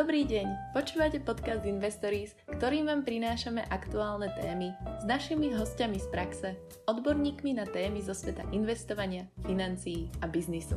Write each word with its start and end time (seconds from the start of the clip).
Dobrý 0.00 0.24
deň, 0.24 0.72
počúvate 0.72 1.20
podcast 1.20 1.60
Investories, 1.68 2.32
ktorým 2.48 2.88
vám 2.88 3.04
prinášame 3.04 3.60
aktuálne 3.68 4.32
témy 4.32 4.72
s 4.96 5.04
našimi 5.04 5.52
hostiami 5.52 6.00
z 6.00 6.08
praxe, 6.08 6.48
odborníkmi 6.88 7.60
na 7.60 7.68
témy 7.68 8.00
zo 8.00 8.16
sveta 8.16 8.48
investovania, 8.48 9.28
financií 9.44 10.08
a 10.24 10.24
biznisu. 10.24 10.72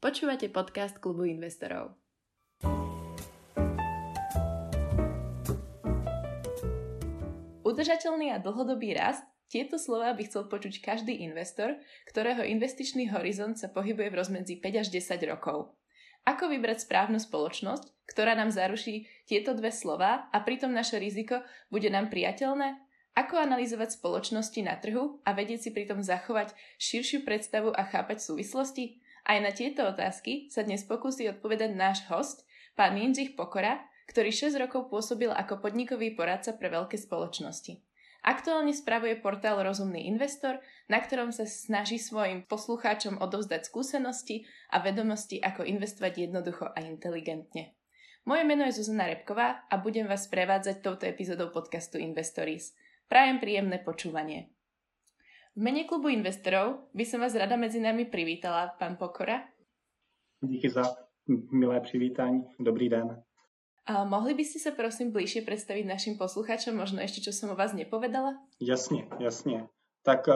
Počúvate 0.00 0.48
podcast 0.48 0.96
Klubu 0.96 1.28
investorov. 1.28 1.92
Udržateľný 7.68 8.32
a 8.32 8.40
dlhodobý 8.40 8.96
rast 8.96 9.28
tieto 9.50 9.82
slova 9.82 10.14
by 10.14 10.22
chcel 10.30 10.46
počuť 10.46 10.78
každý 10.78 11.26
investor, 11.26 11.74
ktorého 12.06 12.46
investičný 12.46 13.10
horizont 13.10 13.58
sa 13.58 13.66
pohybuje 13.66 14.14
v 14.14 14.18
rozmedzi 14.22 14.62
5 14.62 14.86
až 14.86 14.88
10 14.94 15.18
rokov. 15.26 15.74
Ako 16.22 16.46
vybrať 16.46 16.86
správnu 16.86 17.18
spoločnosť, 17.18 18.06
ktorá 18.06 18.38
nám 18.38 18.54
zaruší 18.54 19.10
tieto 19.26 19.50
dve 19.58 19.74
slova 19.74 20.30
a 20.30 20.38
pritom 20.46 20.70
naše 20.70 21.02
riziko 21.02 21.42
bude 21.66 21.90
nám 21.90 22.14
priateľné? 22.14 22.78
Ako 23.18 23.42
analyzovať 23.42 23.98
spoločnosti 23.98 24.60
na 24.62 24.78
trhu 24.78 25.18
a 25.26 25.34
vedieť 25.34 25.66
si 25.66 25.70
pritom 25.74 25.98
zachovať 25.98 26.54
širšiu 26.78 27.26
predstavu 27.26 27.74
a 27.74 27.82
chápať 27.82 28.22
súvislosti? 28.22 29.02
Aj 29.26 29.42
na 29.42 29.50
tieto 29.50 29.82
otázky 29.82 30.46
sa 30.46 30.62
dnes 30.62 30.86
pokusí 30.86 31.26
odpovedať 31.26 31.74
náš 31.74 32.06
host, 32.06 32.46
pán 32.78 32.94
Jindřich 32.94 33.34
Pokora, 33.34 33.82
ktorý 34.06 34.30
6 34.30 34.62
rokov 34.62 34.94
pôsobil 34.94 35.34
ako 35.34 35.58
podnikový 35.58 36.14
poradca 36.14 36.54
pre 36.54 36.70
veľké 36.70 36.94
spoločnosti. 36.94 37.89
Aktuálne 38.20 38.76
spravuje 38.76 39.16
portál 39.16 39.56
Rozumný 39.64 40.04
investor, 40.04 40.60
na 40.92 41.00
ktorom 41.00 41.32
sa 41.32 41.48
snaží 41.48 41.96
svojim 41.96 42.44
poslucháčom 42.44 43.16
odovzdať 43.16 43.64
skúsenosti 43.64 44.44
a 44.68 44.84
vedomosti, 44.84 45.40
ako 45.40 45.64
investovať 45.64 46.28
jednoducho 46.28 46.68
a 46.68 46.84
inteligentne. 46.84 47.72
Moje 48.28 48.44
meno 48.44 48.68
je 48.68 48.76
Zuzana 48.76 49.08
Repková 49.08 49.64
a 49.72 49.74
budem 49.80 50.04
vás 50.04 50.28
prevádzať 50.28 50.84
touto 50.84 51.08
epizódou 51.08 51.48
podcastu 51.48 51.96
Investories. 51.96 52.76
Prajem 53.08 53.40
príjemné 53.40 53.80
počúvanie. 53.80 54.52
V 55.56 55.60
mene 55.64 55.88
klubu 55.88 56.12
investorov 56.12 56.92
by 56.92 57.04
som 57.08 57.24
vás 57.24 57.32
rada 57.32 57.56
medzi 57.56 57.80
nami 57.80 58.04
privítala, 58.04 58.76
pán 58.76 59.00
Pokora. 59.00 59.48
Díky 60.44 60.70
za 60.70 60.82
milé 61.52 61.80
přivítání. 61.80 62.44
Dobrý 62.60 62.88
den. 62.88 63.22
A 63.90 64.06
mohli 64.06 64.38
by 64.38 64.46
ste 64.46 64.62
sa 64.62 64.70
prosím 64.70 65.10
bližšie 65.10 65.42
predstaviť 65.42 65.82
našim 65.82 66.14
posluchačom, 66.14 66.78
možno 66.78 67.02
ešte, 67.02 67.26
čo 67.26 67.34
som 67.34 67.50
o 67.50 67.58
vás 67.58 67.74
nepovedala? 67.74 68.38
Jasně, 68.62 69.08
jasně. 69.18 69.66
Tak 70.02 70.28
eh, 70.28 70.34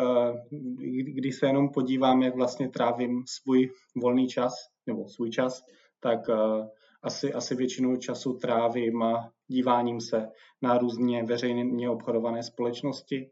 když 1.14 1.36
se 1.36 1.46
jenom 1.46 1.68
podívám, 1.68 2.22
jak 2.22 2.34
vlastně 2.34 2.68
trávím 2.68 3.22
svůj 3.26 3.70
volný 3.96 4.28
čas, 4.28 4.52
nebo 4.86 5.08
svůj 5.08 5.30
čas, 5.30 5.62
tak 6.00 6.28
eh, 6.28 6.68
asi, 7.02 7.32
asi 7.32 7.54
většinu 7.54 7.96
času 7.96 8.32
trávím 8.32 9.04
díváním 9.46 10.00
se 10.00 10.28
na 10.62 10.78
různě 10.78 11.24
veřejně 11.24 11.90
obchodované 11.90 12.42
společnosti 12.42 13.30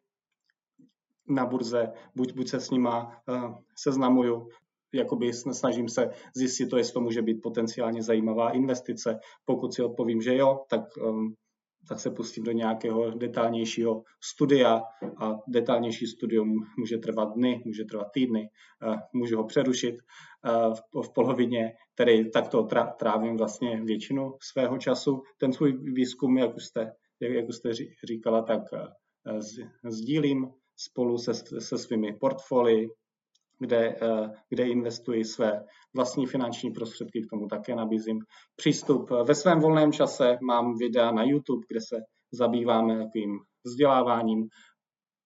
na 1.28 1.46
burze, 1.46 1.92
buď, 2.14 2.32
buď 2.34 2.48
se 2.48 2.60
s 2.60 2.70
nima 2.70 3.22
uh, 3.28 3.54
seznamuju, 3.76 4.48
jakoby 4.94 5.32
snažím 5.32 5.88
se 5.88 6.10
zjistit 6.36 6.66
to, 6.66 6.76
jestli 6.76 6.92
to 6.92 7.00
může 7.00 7.22
být 7.22 7.42
potenciálně 7.42 8.02
zajímavá 8.02 8.50
investice. 8.50 9.18
Pokud 9.44 9.74
si 9.74 9.82
odpovím, 9.82 10.22
že 10.22 10.36
jo, 10.36 10.64
tak, 10.70 10.80
um, 10.96 11.34
tak 11.88 12.00
se 12.00 12.10
pustím 12.10 12.44
do 12.44 12.52
nějakého 12.52 13.10
detailnějšího 13.10 14.02
studia 14.20 14.82
a 15.16 15.38
detailnější 15.48 16.06
studium 16.06 16.54
může 16.78 16.98
trvat 16.98 17.34
dny, 17.34 17.62
může 17.66 17.84
trvat 17.84 18.06
týdny, 18.14 18.48
uh, 18.86 18.96
můžu 19.12 19.36
ho 19.36 19.44
přerušit 19.44 19.94
uh, 19.94 20.74
v, 20.74 21.06
v 21.08 21.12
polovině, 21.14 21.72
tedy 21.94 22.30
takto 22.30 22.68
trávím 22.98 23.36
vlastně 23.36 23.80
většinu 23.84 24.34
svého 24.42 24.78
času. 24.78 25.22
Ten 25.38 25.52
svůj 25.52 25.72
výzkum, 25.72 26.38
jak 26.38 26.56
už 26.56 26.64
jste, 26.64 26.92
jak, 27.20 27.32
jak 27.32 27.48
už 27.48 27.56
jste 27.56 27.70
říkala, 28.04 28.42
tak 28.42 28.60
uh, 28.72 29.40
sdílím 29.88 30.48
spolu 30.76 31.18
se, 31.18 31.34
se 31.60 31.78
svými 31.78 32.12
portfolii, 32.20 32.88
kde, 33.62 33.96
eh, 34.02 34.30
kde 34.48 34.68
investuji 34.68 35.24
své 35.24 35.64
vlastní 35.94 36.26
finanční 36.26 36.70
prostředky, 36.70 37.22
k 37.22 37.30
tomu 37.30 37.48
také 37.48 37.76
nabízím 37.76 38.18
přístup. 38.56 39.10
Ve 39.10 39.34
svém 39.34 39.60
volném 39.60 39.92
čase 39.92 40.38
mám 40.42 40.74
videa 40.78 41.10
na 41.10 41.22
YouTube, 41.24 41.66
kde 41.68 41.80
se 41.80 41.96
zabýváme 42.32 42.98
takovým 42.98 43.38
vzděláváním, 43.64 44.48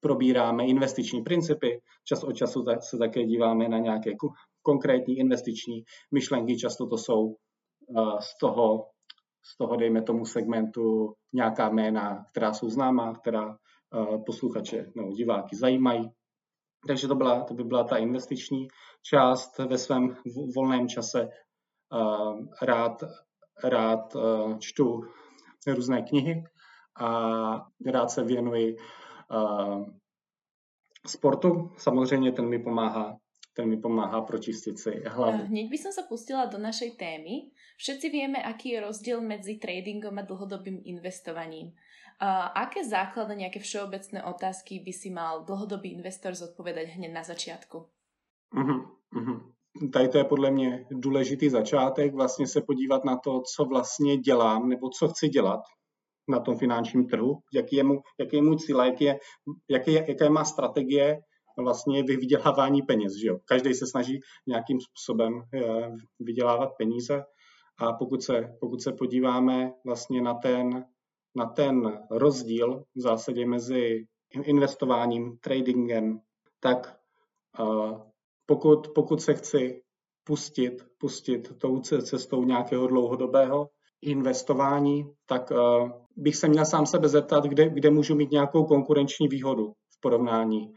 probíráme 0.00 0.66
investiční 0.66 1.22
principy, 1.22 1.80
čas 2.04 2.24
od 2.24 2.32
času 2.32 2.64
se 2.80 2.98
také 2.98 3.24
díváme 3.24 3.68
na 3.68 3.78
nějaké 3.78 4.10
konkrétní 4.62 5.18
investiční 5.18 5.84
myšlenky, 6.14 6.56
často 6.56 6.86
to 6.86 6.98
jsou 6.98 7.34
eh, 7.34 8.02
z 8.20 8.38
toho, 8.40 8.86
z 9.52 9.56
toho, 9.56 9.76
dejme 9.76 10.02
tomu 10.02 10.24
segmentu, 10.24 11.14
nějaká 11.32 11.68
jména, 11.68 12.24
která 12.30 12.52
jsou 12.52 12.68
známá, 12.70 13.14
která 13.14 13.50
eh, 13.50 14.18
posluchače 14.26 14.92
nebo 14.94 15.12
diváky 15.12 15.56
zajímají. 15.56 16.10
Takže 16.86 17.08
to, 17.08 17.14
byla, 17.14 17.44
to 17.44 17.54
by 17.54 17.64
byla 17.64 17.84
ta 17.84 17.96
investiční 17.96 18.68
část 19.02 19.58
ve 19.58 19.78
svém 19.78 20.16
volném 20.56 20.88
čase. 20.88 21.28
Rád, 22.62 23.04
rád 23.64 24.16
čtu 24.58 25.02
různé 25.66 26.02
knihy 26.02 26.44
a 27.00 27.08
rád 27.86 28.10
se 28.10 28.24
věnuji 28.24 28.76
sportu. 31.06 31.70
Samozřejmě 31.76 32.32
ten 32.32 32.48
mi 32.48 32.58
pomáhá 32.58 33.16
ten 33.56 33.68
mi 33.68 33.80
pomáhá 33.80 34.20
pročistit 34.20 34.78
si 34.78 35.00
hlavu. 35.08 35.48
Hneď 35.48 35.66
by 35.72 35.78
som 35.80 35.92
sa 35.96 36.04
pustila 36.04 36.44
do 36.44 36.60
našej 36.60 37.00
témy. 37.00 37.48
Všetci 37.80 38.06
vieme, 38.12 38.36
aký 38.44 38.76
je 38.76 38.84
rozdiel 38.84 39.24
medzi 39.24 39.56
tradingom 39.56 40.12
a 40.12 40.28
dlhodobým 40.28 40.84
investovaním. 40.84 41.72
Uh, 42.20 42.52
aké 42.52 42.84
základné 42.84 43.48
nejaké 43.48 43.60
všeobecné 43.60 44.24
otázky 44.24 44.80
by 44.80 44.92
si 44.92 45.08
mal 45.08 45.44
dlhodobý 45.44 45.96
investor 45.96 46.36
zodpovedať 46.36 47.00
hneď 47.00 47.12
na 47.12 47.24
začátku? 47.24 47.88
Uh-huh, 48.52 48.80
uh-huh. 49.12 49.38
Tady 49.92 50.08
to 50.08 50.18
je 50.18 50.24
podle 50.24 50.50
mě 50.50 50.86
důležitý 50.90 51.48
začátek, 51.48 52.14
vlastně 52.14 52.46
se 52.46 52.60
podívat 52.60 53.04
na 53.04 53.16
to, 53.16 53.40
co 53.40 53.64
vlastně 53.64 54.16
dělám 54.16 54.68
nebo 54.68 54.88
co 54.88 55.08
chci 55.08 55.28
dělat 55.28 55.60
na 56.28 56.40
tom 56.40 56.58
finančním 56.58 57.06
trhu, 57.06 57.38
jaký 57.52 57.76
je, 57.76 57.84
mu, 57.84 58.00
jaký 58.20 58.36
je 58.36 58.42
můj 58.42 58.58
cíl, 58.58 58.80
jaký 58.80 59.04
je, 59.04 59.18
jaký 59.70 59.92
je, 59.92 60.04
jaká 60.08 60.24
je 60.24 60.30
má 60.30 60.44
strategie 60.44 61.20
vlastně 61.58 62.02
vydělávání 62.02 62.82
peněz. 62.82 63.12
Že 63.22 63.28
jo? 63.28 63.38
Každý 63.44 63.74
se 63.74 63.86
snaží 63.86 64.20
nějakým 64.46 64.78
způsobem 64.80 65.42
eh, 65.54 65.90
vydělávat 66.20 66.70
peníze 66.78 67.24
a 67.78 67.92
pokud 67.92 68.22
se, 68.22 68.56
pokud 68.60 68.82
se 68.82 68.92
podíváme 68.92 69.72
vlastně 69.84 70.22
na 70.22 70.34
ten 70.34 70.84
na 71.36 71.46
ten 71.46 71.98
rozdíl 72.10 72.84
v 72.96 73.00
zásadě 73.00 73.46
mezi 73.46 74.06
investováním, 74.42 75.38
tradingem, 75.38 76.20
tak 76.60 76.98
uh, 77.60 78.00
pokud, 78.46 78.88
pokud 78.94 79.20
se 79.22 79.34
chci 79.34 79.82
pustit, 80.24 80.86
pustit 80.98 81.58
tou 81.58 81.80
cestou 81.80 82.44
nějakého 82.44 82.86
dlouhodobého 82.86 83.68
investování, 84.02 85.04
tak 85.26 85.50
uh, 85.50 85.90
bych 86.16 86.36
se 86.36 86.48
měl 86.48 86.64
sám 86.64 86.86
sebe 86.86 87.08
zeptat, 87.08 87.44
kde, 87.44 87.68
kde 87.68 87.90
můžu 87.90 88.14
mít 88.14 88.30
nějakou 88.30 88.64
konkurenční 88.64 89.28
výhodu 89.28 89.72
v 89.72 90.00
porovnání 90.00 90.72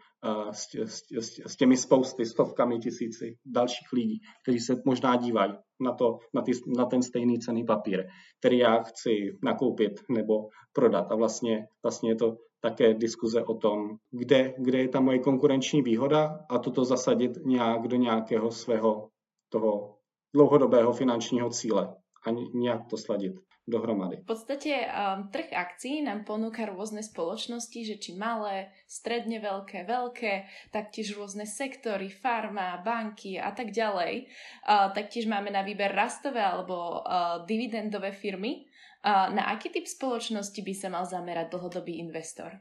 s, 0.52 0.76
s, 0.76 1.04
s 1.46 1.56
těmi 1.56 1.78
spousty, 1.78 2.26
stovkami 2.26 2.80
tisíci 2.80 3.38
dalších 3.46 3.94
lidí, 3.94 4.20
kteří 4.44 4.60
se 4.60 4.82
možná 4.86 5.16
dívají 5.16 5.54
na, 5.80 5.94
to, 5.94 6.18
na, 6.34 6.42
ty, 6.42 6.52
na 6.78 6.86
ten 6.86 7.02
stejný 7.02 7.40
cený 7.40 7.66
papír, 7.66 8.08
který 8.40 8.58
já 8.58 8.84
chci 8.84 9.38
nakoupit 9.44 9.92
nebo 10.10 10.34
prodat. 10.74 11.12
A 11.12 11.16
vlastně, 11.16 11.68
vlastně 11.84 12.12
je 12.12 12.16
to 12.16 12.38
také 12.62 12.94
diskuze 12.94 13.44
o 13.44 13.54
tom, 13.54 13.90
kde, 14.12 14.54
kde 14.58 14.78
je 14.78 14.88
ta 14.88 15.00
moje 15.00 15.20
konkurenční 15.20 15.82
výhoda 15.82 16.40
a 16.50 16.60
toto 16.60 16.86
zasadit 16.86 17.32
nějak 17.46 17.88
do 17.88 17.96
nějakého 17.96 18.52
svého 18.52 19.10
toho 19.50 19.96
dlouhodobého 20.34 20.94
finančního 20.94 21.50
cíle 21.50 21.96
a 22.28 22.32
nějak 22.54 22.82
to 22.90 22.98
sladit 22.98 23.34
dohromady. 23.70 24.26
V 24.26 24.28
podstate 24.28 24.90
um, 24.90 25.30
trh 25.30 25.54
akcií 25.54 26.02
nám 26.02 26.26
ponúka 26.26 26.66
rôzne 26.66 27.06
spoločnosti, 27.06 27.80
že 27.86 27.96
či 28.02 28.18
malé, 28.18 28.74
stredne 28.90 29.38
veľké, 29.38 29.86
veľké, 29.86 30.34
taktiež 30.74 31.14
rôzne 31.14 31.46
sektory, 31.46 32.10
farma, 32.10 32.82
banky 32.82 33.38
a 33.38 33.54
tak 33.54 33.70
ďalej. 33.70 34.26
Uh, 34.66 34.90
taktiež 34.92 35.30
máme 35.30 35.54
na 35.54 35.62
výber 35.62 35.94
rastové 35.94 36.42
alebo 36.42 37.06
uh, 37.06 37.46
dividendové 37.46 38.12
firmy. 38.12 38.66
Uh, 39.00 39.32
na 39.32 39.48
aký 39.54 39.72
typ 39.72 39.88
spoločnosti 39.88 40.60
by 40.60 40.74
sa 40.76 40.90
mal 40.92 41.08
zamerať 41.08 41.56
dlhodobý 41.56 42.04
investor? 42.04 42.60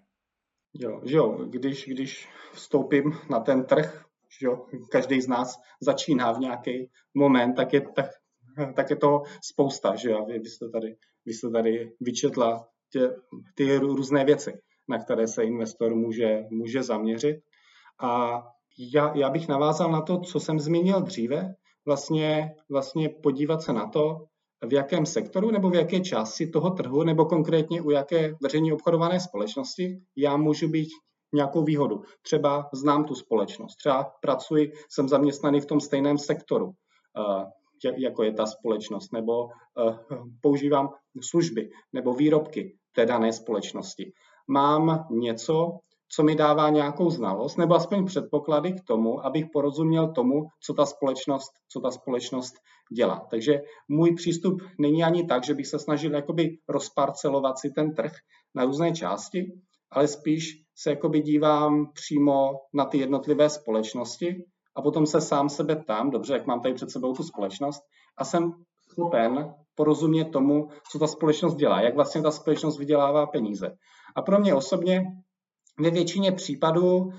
Jo, 0.77 1.01
jo 1.03 1.49
když, 1.51 1.89
když 1.89 2.29
vstoupím 2.53 3.13
na 3.31 3.41
ten 3.41 3.65
trh, 3.65 4.05
že 4.39 4.47
jo, 4.47 4.67
každý 4.91 5.21
z 5.21 5.29
nás 5.29 5.59
začíná 5.81 6.33
v 6.33 6.41
nějaký 6.41 6.91
moment, 7.15 7.55
tak 7.55 7.73
je, 7.73 7.81
tak 7.81 8.07
tak 8.77 8.91
je 8.91 8.97
to 8.97 9.23
spousta, 9.43 9.95
že 9.97 10.11
jo? 10.11 10.25
Vy, 10.25 10.39
vy, 10.39 10.49
jste 10.49 10.69
tady, 10.69 10.97
vy 11.27 11.35
jste 11.35 11.51
tady 11.51 11.93
vyčetla 12.01 12.69
tě, 12.93 13.11
ty 13.55 13.77
různé 13.77 14.25
věci, 14.25 14.53
na 14.89 14.99
které 14.99 15.29
se 15.29 15.45
investor 15.45 15.95
může, 15.95 16.45
může 16.51 16.83
zaměřit. 16.83 17.37
A 18.01 18.43
já, 18.79 19.17
já 19.17 19.31
bych 19.31 19.49
navázal 19.49 19.93
na 19.93 20.01
to, 20.01 20.21
co 20.21 20.41
jsem 20.41 20.61
zmínil 20.61 21.01
dříve. 21.01 21.55
vlastně, 21.87 22.55
vlastně 22.71 23.09
podívat 23.09 23.63
se 23.63 23.73
na 23.73 23.87
to, 23.87 24.25
v 24.67 24.73
jakém 24.73 25.07
sektoru 25.07 25.51
nebo 25.51 25.71
v 25.71 25.75
jaké 25.75 26.01
části 26.01 26.47
toho 26.47 26.71
trhu 26.71 27.03
nebo 27.03 27.25
konkrétně 27.25 27.83
u 27.83 27.91
jaké 27.91 28.35
veřejně 28.43 28.75
obchodované 28.75 29.21
společnosti 29.21 30.01
já 30.17 30.37
můžu 30.37 30.69
být 30.69 30.89
nějakou 31.35 31.65
výhodu. 31.65 32.03
Třeba 32.23 32.69
znám 32.73 33.05
tu 33.05 33.15
společnost, 33.15 33.77
třeba 33.77 34.13
pracuji, 34.23 34.73
jsem 34.91 35.09
zaměstnaný 35.09 35.61
v 35.61 35.67
tom 35.67 35.81
stejném 35.81 36.19
sektoru, 36.19 36.73
jako 37.97 38.23
je 38.23 38.33
ta 38.33 38.47
společnost, 38.47 39.13
nebo 39.13 39.49
eh, 39.49 39.99
používám 40.41 40.89
služby 41.21 41.71
nebo 41.93 42.15
výrobky 42.15 42.77
té 42.95 43.07
dané 43.07 43.33
společnosti. 43.33 44.13
Mám 44.49 45.07
něco, 45.11 45.79
co 46.09 46.23
mi 46.23 46.35
dává 46.35 46.71
nějakou 46.71 47.11
znalost, 47.11 47.57
nebo 47.57 47.75
aspoň 47.75 48.07
předpoklady 48.07 48.73
k 48.73 48.85
tomu, 48.85 49.27
abych 49.27 49.47
porozuměl 49.53 50.13
tomu, 50.13 50.47
co 50.61 50.75
ta 50.75 50.87
společnost, 50.87 51.53
co 51.69 51.81
ta 51.81 51.91
společnost 51.91 52.55
dělá. 52.93 53.27
Takže 53.31 53.61
můj 53.89 54.15
přístup 54.15 54.63
není 54.79 55.05
ani 55.05 55.27
tak, 55.27 55.45
že 55.45 55.55
bych 55.55 55.67
se 55.67 55.79
snažil 55.79 56.15
jakoby 56.15 56.59
rozparcelovat 56.69 57.59
si 57.59 57.71
ten 57.71 57.95
trh 57.95 58.13
na 58.55 58.65
různé 58.65 58.93
části, 58.93 59.53
ale 59.91 60.09
spíš 60.09 60.63
se 60.77 60.91
jakoby 60.91 61.21
dívám 61.21 61.93
přímo 61.93 62.53
na 62.75 62.85
ty 62.85 62.99
jednotlivé 62.99 63.51
společnosti 63.51 64.45
a 64.79 64.83
potom 64.83 65.07
se 65.07 65.21
sám 65.21 65.49
sebe 65.49 65.77
ptám, 65.77 66.11
dobře, 66.11 66.33
jak 66.33 66.47
mám 66.47 66.61
tady 66.61 66.75
před 66.75 66.91
sebou 66.91 67.15
tu 67.15 67.23
společnost, 67.23 67.83
a 68.19 68.25
jsem 68.25 68.53
schopen 68.91 69.55
porozumět 69.75 70.25
tomu, 70.25 70.69
co 70.91 70.99
ta 70.99 71.07
společnost 71.07 71.55
dělá, 71.55 71.81
jak 71.81 71.95
vlastně 71.95 72.23
ta 72.23 72.31
společnost 72.31 72.79
vydělává 72.79 73.27
peníze. 73.27 73.71
A 74.17 74.23
pro 74.23 74.39
mě 74.39 74.55
osobně 74.55 75.03
ve 75.81 75.91
většině 75.91 76.33
případů, 76.33 76.97
uh, 76.97 77.13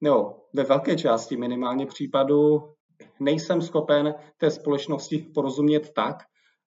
nebo 0.00 0.36
ve 0.54 0.62
velké 0.62 0.96
části 0.96 1.36
minimálně 1.36 1.86
případů, 1.86 2.74
nejsem 3.20 3.62
schopen 3.62 4.14
té 4.36 4.50
společnosti 4.50 5.30
porozumět 5.34 5.92
tak, 5.94 6.16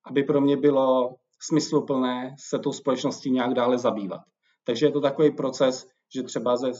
aby 0.06 0.24
pro 0.24 0.42
mě 0.42 0.58
bylo 0.58 1.16
smysluplné 1.42 2.36
se 2.40 2.60
tou 2.60 2.74
společností 2.74 3.32
nějak 3.32 3.54
dále 3.54 3.78
zabývat. 3.78 4.22
Takže 4.64 4.86
je 4.86 4.92
to 4.92 5.02
takový 5.02 5.32
proces, 5.32 5.88
že 6.16 6.24
třeba 6.24 6.58
ze 6.58 6.72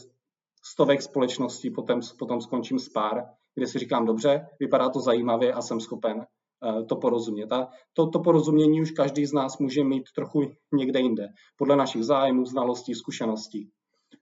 stovek 0.62 1.02
společností 1.02 1.70
potom, 1.70 2.00
potom 2.18 2.40
skončím 2.40 2.78
s 2.78 2.88
pár, 2.88 3.24
kde 3.54 3.66
si 3.66 3.78
říkám, 3.78 4.06
dobře, 4.06 4.46
vypadá 4.60 4.88
to 4.88 5.00
zajímavě 5.00 5.52
a 5.52 5.62
jsem 5.62 5.80
schopen 5.80 6.16
uh, 6.16 6.86
to 6.86 6.96
porozumět. 6.96 7.52
A 7.52 7.68
to, 7.92 8.06
to 8.06 8.18
porozumění 8.18 8.80
už 8.80 8.90
každý 8.90 9.26
z 9.26 9.32
nás 9.32 9.58
může 9.58 9.84
mít 9.84 10.04
trochu 10.14 10.52
někde 10.74 11.00
jinde, 11.00 11.28
podle 11.56 11.76
našich 11.76 12.04
zájmů, 12.04 12.44
znalostí, 12.44 12.94
zkušeností 12.94 13.70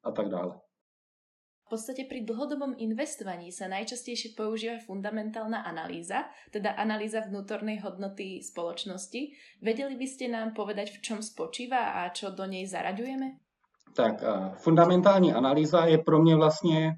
a 0.04 0.10
tak 0.10 0.28
dále. 0.28 0.60
V 1.70 1.78
podstate 1.78 2.02
pri 2.10 2.26
dlhodobom 2.26 2.74
investovaní 2.82 3.54
sa 3.54 3.70
najčastejšie 3.70 4.34
používa 4.34 4.82
fundamentálna 4.82 5.62
analýza, 5.62 6.26
teda 6.50 6.74
analýza 6.74 7.22
vnútornej 7.22 7.78
hodnoty 7.78 8.42
spoločnosti. 8.42 9.38
Vedeli 9.62 9.94
by 9.94 10.06
ste 10.10 10.34
nám 10.34 10.50
povedať, 10.58 10.90
v 10.90 10.98
čom 10.98 11.22
spočíva 11.22 12.02
a 12.02 12.10
čo 12.10 12.34
do 12.34 12.42
nej 12.42 12.66
zaraďujeme? 12.66 13.49
Tak 13.96 14.22
uh, 14.22 14.54
fundamentální 14.54 15.32
analýza 15.32 15.84
je 15.84 15.98
pro 15.98 16.18
mě 16.18 16.36
vlastně 16.36 16.92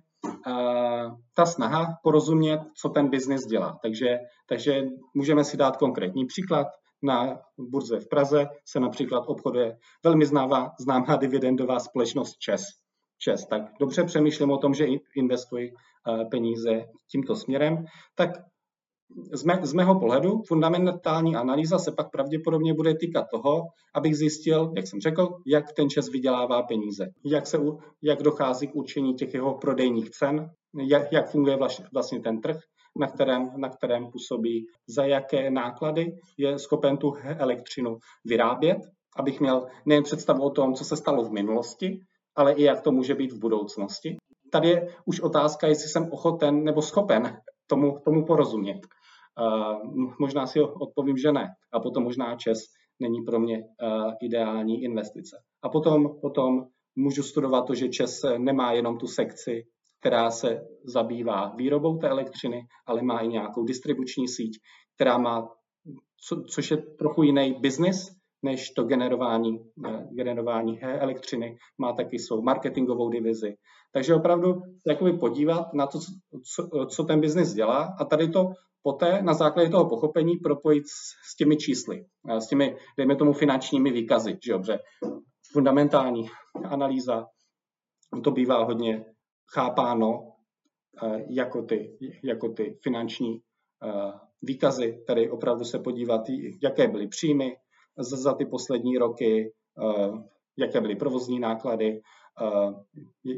uh, 0.46 1.16
ta 1.34 1.46
snaha 1.46 1.86
porozumět, 2.02 2.60
co 2.82 2.88
ten 2.88 3.08
biznis 3.08 3.46
dělá. 3.46 3.78
Takže, 3.82 4.18
takže 4.48 4.82
můžeme 5.14 5.44
si 5.44 5.56
dát 5.56 5.76
konkrétní 5.76 6.26
příklad. 6.26 6.66
Na 7.04 7.38
burze 7.58 8.00
v 8.00 8.08
Praze 8.08 8.46
se 8.68 8.80
například 8.80 9.24
obchoduje 9.26 9.76
velmi 10.04 10.26
známá, 10.26 10.70
známá 10.80 11.16
dividendová 11.16 11.78
společnost 11.78 12.36
ČES. 12.38 12.62
ČES. 13.18 13.46
Tak 13.46 13.62
dobře 13.80 14.04
přemýšlím 14.04 14.50
o 14.50 14.58
tom, 14.58 14.74
že 14.74 14.86
investuji 15.16 15.72
uh, 15.72 16.28
peníze 16.30 16.84
tímto 17.10 17.36
směrem. 17.36 17.84
Tak 18.14 18.30
z, 19.32 19.44
mé, 19.44 19.60
z 19.62 19.72
mého 19.72 20.00
pohledu 20.00 20.42
fundamentální 20.48 21.36
analýza 21.36 21.78
se 21.78 21.92
pak 21.92 22.10
pravděpodobně 22.10 22.74
bude 22.74 22.94
týkat 22.94 23.26
toho, 23.30 23.62
abych 23.94 24.16
zjistil, 24.16 24.72
jak 24.76 24.86
jsem 24.86 25.00
řekl, 25.00 25.28
jak 25.46 25.72
ten 25.72 25.90
čas 25.90 26.08
vydělává 26.08 26.62
peníze, 26.62 27.06
jak, 27.24 27.46
se, 27.46 27.58
jak 28.02 28.22
dochází 28.22 28.68
k 28.68 28.74
určení 28.74 29.14
těch 29.14 29.34
jeho 29.34 29.54
prodejních 29.54 30.10
cen, 30.10 30.50
jak, 30.74 31.12
jak 31.12 31.30
funguje 31.30 31.58
vlastně 31.92 32.20
ten 32.20 32.40
trh, 32.40 32.56
na 32.98 33.06
kterém, 33.06 33.50
na 33.56 33.68
kterém 33.68 34.10
působí, 34.10 34.66
za 34.88 35.04
jaké 35.04 35.50
náklady 35.50 36.16
je 36.38 36.58
schopen 36.58 36.96
tu 36.96 37.14
elektřinu 37.38 37.96
vyrábět, 38.24 38.78
abych 39.16 39.40
měl 39.40 39.66
nejen 39.86 40.02
představu 40.02 40.42
o 40.42 40.50
tom, 40.50 40.74
co 40.74 40.84
se 40.84 40.96
stalo 40.96 41.24
v 41.24 41.32
minulosti, 41.32 42.00
ale 42.36 42.52
i 42.52 42.62
jak 42.62 42.80
to 42.80 42.92
může 42.92 43.14
být 43.14 43.32
v 43.32 43.38
budoucnosti. 43.38 44.16
Tady 44.50 44.68
je 44.68 44.88
už 45.04 45.20
otázka, 45.20 45.66
jestli 45.66 45.88
jsem 45.88 46.08
ochoten 46.12 46.64
nebo 46.64 46.82
schopen 46.82 47.36
tomu, 47.66 47.98
tomu 48.04 48.24
porozumět. 48.24 48.80
Uh, 49.40 50.12
možná 50.20 50.46
si 50.46 50.60
odpovím, 50.60 51.16
že 51.16 51.32
ne. 51.32 51.48
A 51.72 51.80
potom 51.80 52.02
možná 52.02 52.36
čes 52.36 52.58
není 53.00 53.22
pro 53.22 53.40
mě 53.40 53.58
uh, 53.58 54.12
ideální 54.22 54.82
investice. 54.82 55.36
A 55.62 55.68
potom, 55.68 56.20
potom 56.20 56.66
můžu 56.96 57.22
studovat 57.22 57.66
to, 57.66 57.74
že 57.74 57.88
ČES 57.88 58.20
nemá 58.38 58.72
jenom 58.72 58.98
tu 58.98 59.06
sekci, 59.06 59.62
která 60.00 60.30
se 60.30 60.60
zabývá 60.84 61.54
výrobou 61.56 61.98
té 61.98 62.08
elektřiny, 62.08 62.62
ale 62.86 63.02
má 63.02 63.18
i 63.18 63.28
nějakou 63.28 63.64
distribuční 63.64 64.28
síť, 64.28 64.52
která 64.94 65.18
má, 65.18 65.48
co, 66.28 66.42
což 66.42 66.70
je 66.70 66.76
trochu 66.76 67.22
jiný 67.22 67.56
biznis, 67.60 68.08
než 68.42 68.70
to 68.70 68.82
generování, 68.84 69.58
uh, 69.58 70.02
generování 70.10 70.80
elektřiny. 70.80 71.56
Má 71.78 71.92
taky 71.92 72.18
svou 72.18 72.42
marketingovou 72.42 73.08
divizi. 73.08 73.54
Takže 73.92 74.14
opravdu 74.14 74.62
jakoby 74.86 75.12
podívat 75.12 75.74
na 75.74 75.86
to, 75.86 75.98
co, 76.54 76.86
co 76.86 77.04
ten 77.04 77.20
biznis 77.20 77.52
dělá 77.52 77.96
a 78.00 78.04
tady 78.04 78.28
to 78.28 78.50
poté 78.82 79.22
na 79.22 79.34
základě 79.34 79.70
toho 79.70 79.88
pochopení 79.88 80.36
propojit 80.36 80.86
s, 80.86 81.32
s 81.32 81.36
těmi 81.36 81.56
čísly, 81.56 82.04
s 82.38 82.48
těmi, 82.48 82.76
dejme 82.96 83.16
tomu, 83.16 83.32
finančními 83.32 83.92
výkazy, 83.92 84.38
že 84.44 84.52
dobře. 84.52 84.78
Fundamentální 85.52 86.30
analýza, 86.64 87.26
to 88.24 88.30
bývá 88.30 88.64
hodně 88.64 89.04
chápáno 89.54 90.32
eh, 91.02 91.24
jako 91.28 91.62
ty, 91.62 91.98
jako 92.24 92.48
ty 92.48 92.78
finanční 92.82 93.40
eh, 93.82 94.12
výkazy, 94.42 95.04
tedy 95.06 95.30
opravdu 95.30 95.64
se 95.64 95.78
podívat, 95.78 96.20
jaké 96.62 96.88
byly 96.88 97.08
příjmy 97.08 97.56
za, 97.98 98.16
za 98.16 98.34
ty 98.34 98.46
poslední 98.46 98.98
roky, 98.98 99.52
eh, 99.82 100.10
jaké 100.56 100.80
byly 100.80 100.96
provozní 100.96 101.40
náklady, 101.40 102.00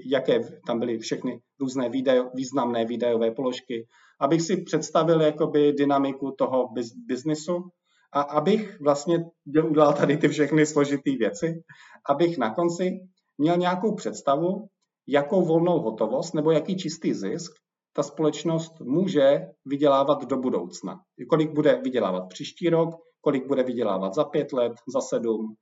jaké 0.07 0.61
tam 0.67 0.79
byly 0.79 0.99
všechny 0.99 1.41
různé 1.61 1.89
výdaj, 1.89 2.21
významné 2.35 2.85
výdajové 2.85 3.31
položky, 3.31 3.87
abych 4.21 4.43
si 4.43 4.63
představil 4.63 5.21
jakoby 5.21 5.73
dynamiku 5.73 6.35
toho 6.39 6.69
biznisu 7.07 7.71
a 8.13 8.21
abych 8.21 8.81
vlastně 8.81 9.25
udělal 9.69 9.93
tady 9.93 10.17
ty 10.17 10.29
všechny 10.29 10.67
složité 10.67 11.11
věci, 11.19 11.63
abych 12.09 12.39
na 12.39 12.55
konci 12.55 13.01
měl 13.39 13.57
nějakou 13.57 13.95
představu, 13.95 14.69
jakou 15.09 15.45
volnou 15.45 15.81
hotovost 15.81 16.35
nebo 16.35 16.51
jaký 16.51 16.77
čistý 16.77 17.15
zisk 17.15 17.53
ta 17.97 18.03
společnost 18.03 18.81
může 18.81 19.41
vydělávat 19.65 20.25
do 20.25 20.37
budoucna. 20.37 21.01
Kolik 21.31 21.53
bude 21.53 21.81
vydělávat 21.85 22.29
příští 22.29 22.69
rok, 22.69 22.91
kolik 23.21 23.47
bude 23.47 23.63
vydělávat 23.63 24.15
za 24.15 24.25
pět 24.25 24.53
let, 24.53 24.73
za 24.93 25.01
sedm, 25.01 25.55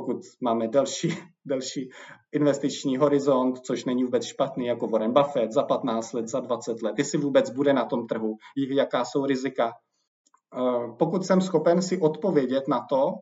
pokud 0.00 0.16
máme 0.40 0.68
delší, 0.68 1.08
delší 1.44 1.90
investiční 2.32 2.96
horizont, 2.96 3.58
což 3.58 3.84
není 3.84 4.04
vůbec 4.04 4.24
špatný, 4.24 4.66
jako 4.66 4.86
Warren 4.86 5.12
Buffett, 5.12 5.52
za 5.52 5.62
15 5.62 6.12
let, 6.12 6.28
za 6.28 6.40
20 6.40 6.82
let, 6.82 6.98
jestli 6.98 7.18
vůbec 7.18 7.50
bude 7.50 7.72
na 7.72 7.84
tom 7.84 8.06
trhu, 8.06 8.36
jaká 8.56 9.04
jsou 9.04 9.26
rizika. 9.26 9.72
Eh, 9.72 10.92
pokud 10.98 11.26
jsem 11.26 11.40
schopen 11.40 11.82
si 11.82 12.00
odpovědět 12.00 12.68
na 12.68 12.86
to, 12.90 13.12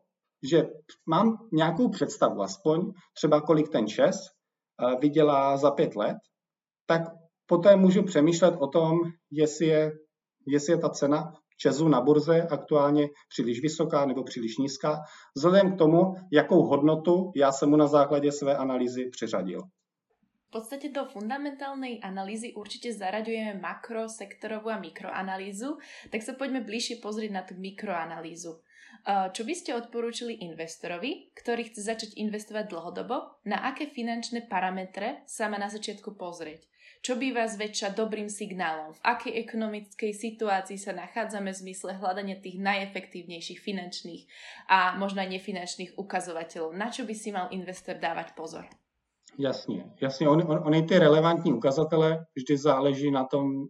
že 0.43 0.67
mám 1.05 1.37
nějakou 1.53 1.89
představu, 1.89 2.41
aspoň 2.41 2.91
třeba 3.13 3.41
kolik 3.41 3.69
ten 3.69 3.87
ČES 3.87 4.15
eh, 4.15 4.95
vydělá 4.99 5.57
za 5.57 5.71
pět 5.71 5.95
let, 5.95 6.17
tak 6.85 7.01
poté 7.45 7.75
můžu 7.75 8.03
přemýšlet 8.03 8.55
o 8.59 8.67
tom, 8.67 8.99
jestli 9.31 9.65
je, 9.65 9.91
jestli 10.47 10.73
je 10.73 10.77
ta 10.77 10.89
cena 10.89 11.33
Česu 11.57 11.87
na 11.87 12.01
burze 12.01 12.47
aktuálně 12.51 13.07
příliš 13.29 13.61
vysoká 13.61 14.05
nebo 14.05 14.23
příliš 14.23 14.57
nízká, 14.57 15.01
vzhledem 15.35 15.75
k 15.75 15.77
tomu, 15.77 16.15
jakou 16.31 16.61
hodnotu 16.61 17.31
já 17.35 17.51
jsem 17.51 17.69
mu 17.69 17.75
na 17.75 17.87
základě 17.87 18.31
své 18.31 18.57
analýzy 18.57 19.09
přiřadil. 19.09 19.61
V 20.45 20.63
podstate 20.63 20.87
do 20.87 21.03
fundamentálnej 21.03 21.99
analýzy 21.99 22.55
určite 22.55 22.95
zaraďujeme 22.95 23.59
makro, 23.59 24.07
sektorovú 24.07 24.71
a 24.71 24.79
mikroanalýzu, 24.79 25.75
tak 26.07 26.23
sa 26.23 26.31
poďme 26.31 26.63
bližšie 26.63 27.03
pozrieť 27.03 27.31
na 27.35 27.43
tú 27.43 27.59
mikroanalýzu. 27.59 28.63
Čo 29.05 29.41
by 29.43 29.53
ste 29.53 29.75
investorovi, 30.39 31.35
ktorý 31.35 31.61
chce 31.67 31.81
začať 31.83 32.09
investovať 32.15 32.71
dlhodobo, 32.71 33.43
na 33.43 33.67
aké 33.67 33.91
finančné 33.91 34.47
parametre 34.47 35.27
sa 35.27 35.51
má 35.51 35.59
na 35.59 35.67
začiatku 35.67 36.15
pozrieť? 36.15 36.63
Čo 37.05 37.21
býva 37.21 37.45
zväčša 37.45 37.93
dobrým 37.93 38.25
signálom? 38.25 38.97
V 38.97 39.01
akej 39.05 39.37
ekonomickej 39.45 40.09
situácii 40.09 40.73
sa 40.73 40.89
nachádzame 40.89 41.53
v 41.53 41.61
zmysle 41.61 42.01
hľadania 42.01 42.41
tých 42.41 42.57
najefektívnejších 42.57 43.61
finančných 43.61 44.25
a 44.73 44.97
možno 44.97 45.21
aj 45.21 45.29
nefinančných 45.37 46.01
ukazovateľov? 46.01 46.73
Na 46.73 46.89
čo 46.89 47.05
by 47.05 47.13
si 47.13 47.29
mal 47.29 47.53
investor 47.53 48.01
dávať 48.01 48.33
pozor? 48.33 48.65
Jasně, 49.37 49.85
jasně. 50.01 50.29
Ony 50.29 50.43
on, 50.43 50.57
on 50.65 50.87
ty 50.87 50.97
relevantní 50.97 51.53
ukazatele 51.53 52.25
vždy 52.33 52.57
záleží 52.57 53.11
na 53.11 53.29
tom, 53.29 53.69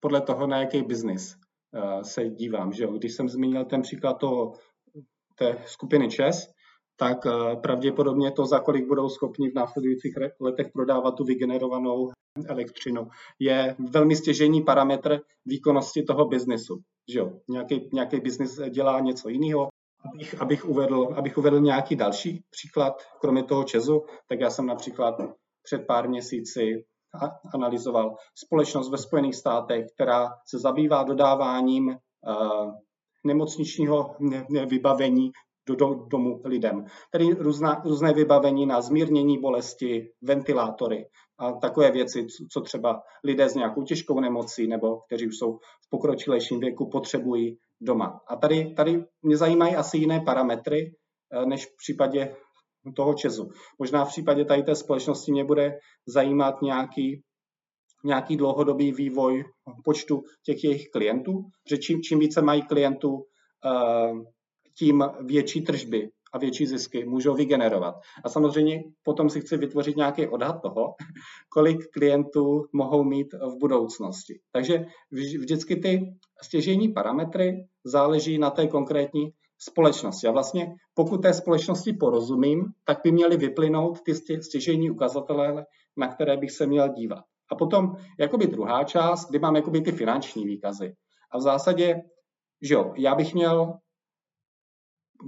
podle 0.00 0.20
toho, 0.20 0.46
na 0.46 0.66
jaký 0.66 0.82
biznis 0.82 1.38
se 2.02 2.28
dívám. 2.28 2.72
Že 2.72 2.82
jo? 2.82 2.92
Když 2.98 3.12
jsem 3.14 3.28
zmínil 3.28 3.64
ten 3.64 3.82
příklad 3.82 4.14
toho, 4.18 4.52
té 5.38 5.62
skupiny 5.66 6.08
ČES, 6.08 6.50
tak 7.02 7.26
pravděpodobně 7.62 8.30
to, 8.30 8.46
za 8.46 8.58
kolik 8.60 8.88
budou 8.88 9.08
schopni 9.08 9.50
v 9.50 9.54
následujících 9.54 10.14
letech 10.40 10.66
prodávat 10.72 11.14
tu 11.14 11.24
vygenerovanou 11.24 12.10
elektřinu, 12.46 13.08
je 13.38 13.76
velmi 13.90 14.16
stěžení 14.16 14.62
parametr 14.62 15.20
výkonnosti 15.46 16.02
toho 16.02 16.24
biznesu. 16.24 16.78
Nějaký, 17.48 17.90
nějaký 17.92 18.20
biznis 18.20 18.60
dělá 18.70 19.00
něco 19.00 19.28
jiného, 19.28 19.68
Abych, 20.14 20.40
abych, 20.42 20.64
uvedl, 20.64 21.08
abych 21.16 21.38
uvedl 21.38 21.60
nějaký 21.60 21.96
další 21.96 22.42
příklad, 22.50 23.02
kromě 23.20 23.42
toho 23.42 23.64
Česu, 23.64 24.02
tak 24.28 24.40
já 24.40 24.50
jsem 24.50 24.66
například 24.66 25.14
před 25.62 25.86
pár 25.86 26.08
měsíci 26.08 26.84
analyzoval 27.54 28.16
společnost 28.34 28.90
ve 28.90 28.98
Spojených 28.98 29.34
státech, 29.36 29.86
která 29.94 30.28
se 30.46 30.58
zabývá 30.58 31.02
dodáváním 31.02 31.88
uh, 31.88 31.94
nemocničního 33.24 34.16
vybavení 34.66 35.30
do, 35.66 35.74
do 35.74 35.94
domu 35.94 36.40
lidem. 36.44 36.84
Tedy 37.10 37.34
různá, 37.34 37.82
různé 37.84 38.12
vybavení 38.12 38.66
na 38.66 38.80
zmírnění 38.80 39.40
bolesti, 39.40 40.10
ventilátory 40.22 41.06
a 41.38 41.52
takové 41.52 41.90
věci, 41.90 42.26
co 42.52 42.60
třeba 42.60 43.02
lidé 43.24 43.48
s 43.48 43.54
nějakou 43.54 43.82
těžkou 43.82 44.20
nemocí 44.20 44.66
nebo 44.66 44.96
kteří 44.96 45.26
už 45.26 45.38
jsou 45.38 45.56
v 45.56 45.90
pokročilejším 45.90 46.60
věku 46.60 46.90
potřebují 46.90 47.58
doma. 47.80 48.20
A 48.28 48.36
tady, 48.36 48.74
tady 48.74 49.04
mě 49.22 49.36
zajímají 49.36 49.76
asi 49.76 49.98
jiné 49.98 50.20
parametry, 50.20 50.94
eh, 51.32 51.46
než 51.46 51.66
v 51.66 51.76
případě 51.76 52.36
toho 52.96 53.14
Česu. 53.14 53.50
Možná 53.78 54.04
v 54.04 54.08
případě 54.08 54.44
tady 54.44 54.62
té 54.62 54.74
společnosti 54.74 55.32
mě 55.32 55.44
bude 55.44 55.78
zajímat 56.06 56.62
nějaký, 56.62 57.22
nějaký 58.04 58.36
dlouhodobý 58.36 58.92
vývoj 58.92 59.44
počtu 59.84 60.22
těch 60.44 60.64
jejich 60.64 60.90
klientů, 60.90 61.44
že 61.70 61.78
čím, 61.78 62.02
čím 62.02 62.18
více 62.18 62.42
mají 62.42 62.62
klientů, 62.62 63.24
eh, 63.66 64.12
tím 64.78 65.04
větší 65.20 65.64
tržby 65.64 66.10
a 66.32 66.38
větší 66.38 66.66
zisky 66.66 67.04
můžou 67.04 67.34
vygenerovat. 67.34 67.94
A 68.24 68.28
samozřejmě 68.28 68.84
potom 69.02 69.30
si 69.30 69.40
chci 69.40 69.56
vytvořit 69.56 69.96
nějaký 69.96 70.28
odhad 70.28 70.62
toho, 70.62 70.94
kolik 71.48 71.90
klientů 71.90 72.64
mohou 72.72 73.04
mít 73.04 73.32
v 73.32 73.58
budoucnosti. 73.60 74.40
Takže 74.52 74.86
vždycky 75.10 75.76
ty 75.76 76.14
stěžení 76.42 76.88
parametry 76.88 77.66
záleží 77.84 78.38
na 78.38 78.50
té 78.50 78.66
konkrétní 78.66 79.32
společnosti. 79.58 80.26
A 80.26 80.30
vlastně 80.30 80.74
pokud 80.94 81.22
té 81.22 81.34
společnosti 81.34 81.92
porozumím, 81.92 82.64
tak 82.84 82.98
by 83.04 83.12
měly 83.12 83.36
vyplynout 83.36 83.98
ty 84.00 84.42
stěžení 84.42 84.90
ukazatele, 84.90 85.66
na 85.96 86.08
které 86.08 86.36
bych 86.36 86.50
se 86.50 86.66
měl 86.66 86.88
dívat. 86.88 87.24
A 87.52 87.54
potom 87.54 87.96
jakoby 88.18 88.46
druhá 88.46 88.84
část, 88.84 89.30
kdy 89.30 89.38
mám 89.38 89.56
jakoby 89.56 89.80
ty 89.80 89.92
finanční 89.92 90.44
výkazy. 90.44 90.94
A 91.32 91.38
v 91.38 91.40
zásadě, 91.40 92.02
že 92.62 92.74
jo, 92.74 92.92
já 92.96 93.14
bych 93.14 93.34
měl 93.34 93.74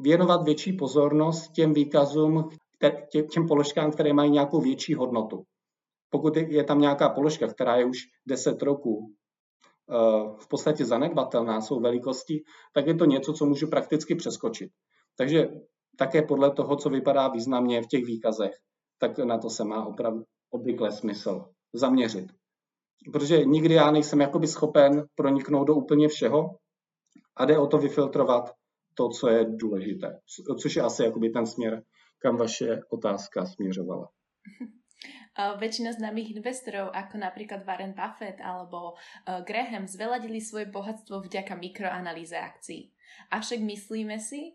věnovat 0.00 0.44
větší 0.44 0.72
pozornost 0.72 1.48
těm 1.48 1.74
výkazům, 1.74 2.48
těm 3.32 3.48
položkám, 3.48 3.90
které 3.90 4.12
mají 4.12 4.30
nějakou 4.30 4.60
větší 4.60 4.94
hodnotu. 4.94 5.44
Pokud 6.10 6.36
je 6.36 6.64
tam 6.64 6.80
nějaká 6.80 7.08
položka, 7.08 7.46
která 7.46 7.76
je 7.76 7.84
už 7.84 7.98
10 8.26 8.62
roků 8.62 9.14
eh, 9.90 9.94
v 10.38 10.48
podstatě 10.48 10.84
zanedbatelná 10.84 11.60
svou 11.60 11.80
velikostí, 11.80 12.44
tak 12.74 12.86
je 12.86 12.94
to 12.94 13.04
něco, 13.04 13.32
co 13.32 13.46
můžu 13.46 13.68
prakticky 13.68 14.14
přeskočit. 14.14 14.70
Takže 15.16 15.48
také 15.98 16.22
podle 16.22 16.50
toho, 16.50 16.76
co 16.76 16.90
vypadá 16.90 17.28
významně 17.28 17.82
v 17.82 17.86
těch 17.86 18.04
výkazech, 18.04 18.52
tak 18.98 19.18
na 19.18 19.38
to 19.38 19.50
se 19.50 19.64
má 19.64 19.86
opravdu 19.86 20.22
obvykle 20.50 20.92
smysl 20.92 21.44
zaměřit. 21.72 22.26
Protože 23.12 23.44
nikdy 23.44 23.74
já 23.74 23.90
nejsem 23.90 24.20
jakoby 24.20 24.46
schopen 24.46 25.04
proniknout 25.14 25.64
do 25.64 25.74
úplně 25.74 26.08
všeho 26.08 26.50
a 27.36 27.44
jde 27.44 27.58
o 27.58 27.66
to 27.66 27.78
vyfiltrovat 27.78 28.52
to, 28.94 29.08
co 29.08 29.28
je 29.28 29.44
důležité. 29.44 30.20
Což 30.62 30.76
je 30.76 30.82
asi 30.82 31.02
jakoby 31.02 31.30
ten 31.30 31.46
směr, 31.46 31.82
kam 32.18 32.36
vaše 32.36 32.80
otázka 32.88 33.46
směřovala. 33.46 34.08
Väčšina 35.34 35.90
známych 35.90 36.30
investorov, 36.30 36.94
ako 36.94 37.18
napríklad 37.18 37.66
Warren 37.66 37.90
Buffett 37.90 38.38
alebo 38.38 38.94
Graham, 39.26 39.90
zveladili 39.90 40.38
svoje 40.38 40.70
bohatstvo 40.70 41.26
vďaka 41.26 41.58
mikroanalýze 41.58 42.38
akcií. 42.38 42.94
Avšak 43.34 43.58
myslíme 43.58 44.18
si, 44.22 44.54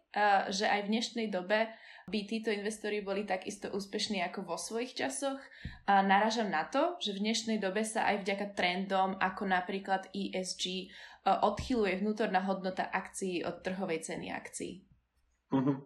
že 0.50 0.66
aj 0.72 0.88
v 0.88 0.92
dnešnej 0.96 1.28
dobe 1.28 1.68
by 2.10 2.20
títo 2.26 2.50
investori 2.50 3.04
boli 3.04 3.28
takisto 3.28 3.70
úspešní 3.70 4.24
ako 4.26 4.48
vo 4.48 4.58
svojich 4.58 4.96
časoch. 4.98 5.40
Naražam 5.86 6.48
na 6.48 6.66
to, 6.66 6.98
že 7.04 7.14
v 7.14 7.28
dnešnej 7.28 7.58
dobe 7.60 7.84
sa 7.86 8.10
aj 8.10 8.26
vďaka 8.26 8.48
trendom 8.56 9.20
ako 9.20 9.44
napríklad 9.46 10.10
ESG 10.16 10.90
odchyluje 11.38 11.96
vnútorná 11.96 12.40
hodnota 12.40 12.84
akcií 12.84 13.46
od 13.46 13.56
trhovej 13.62 14.00
ceny 14.00 14.34
akcií? 14.34 14.86
Mm-hmm. 15.54 15.82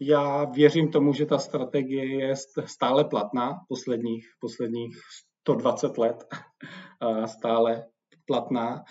Já 0.00 0.44
věřím 0.44 0.90
tomu, 0.90 1.12
že 1.12 1.26
ta 1.26 1.38
strategie 1.38 2.20
je 2.20 2.34
stále 2.64 3.04
platná 3.04 3.60
posledních, 3.68 4.26
posledních 4.40 4.96
120 5.40 5.98
let. 5.98 6.24
stále 7.26 7.86
platná. 8.26 8.84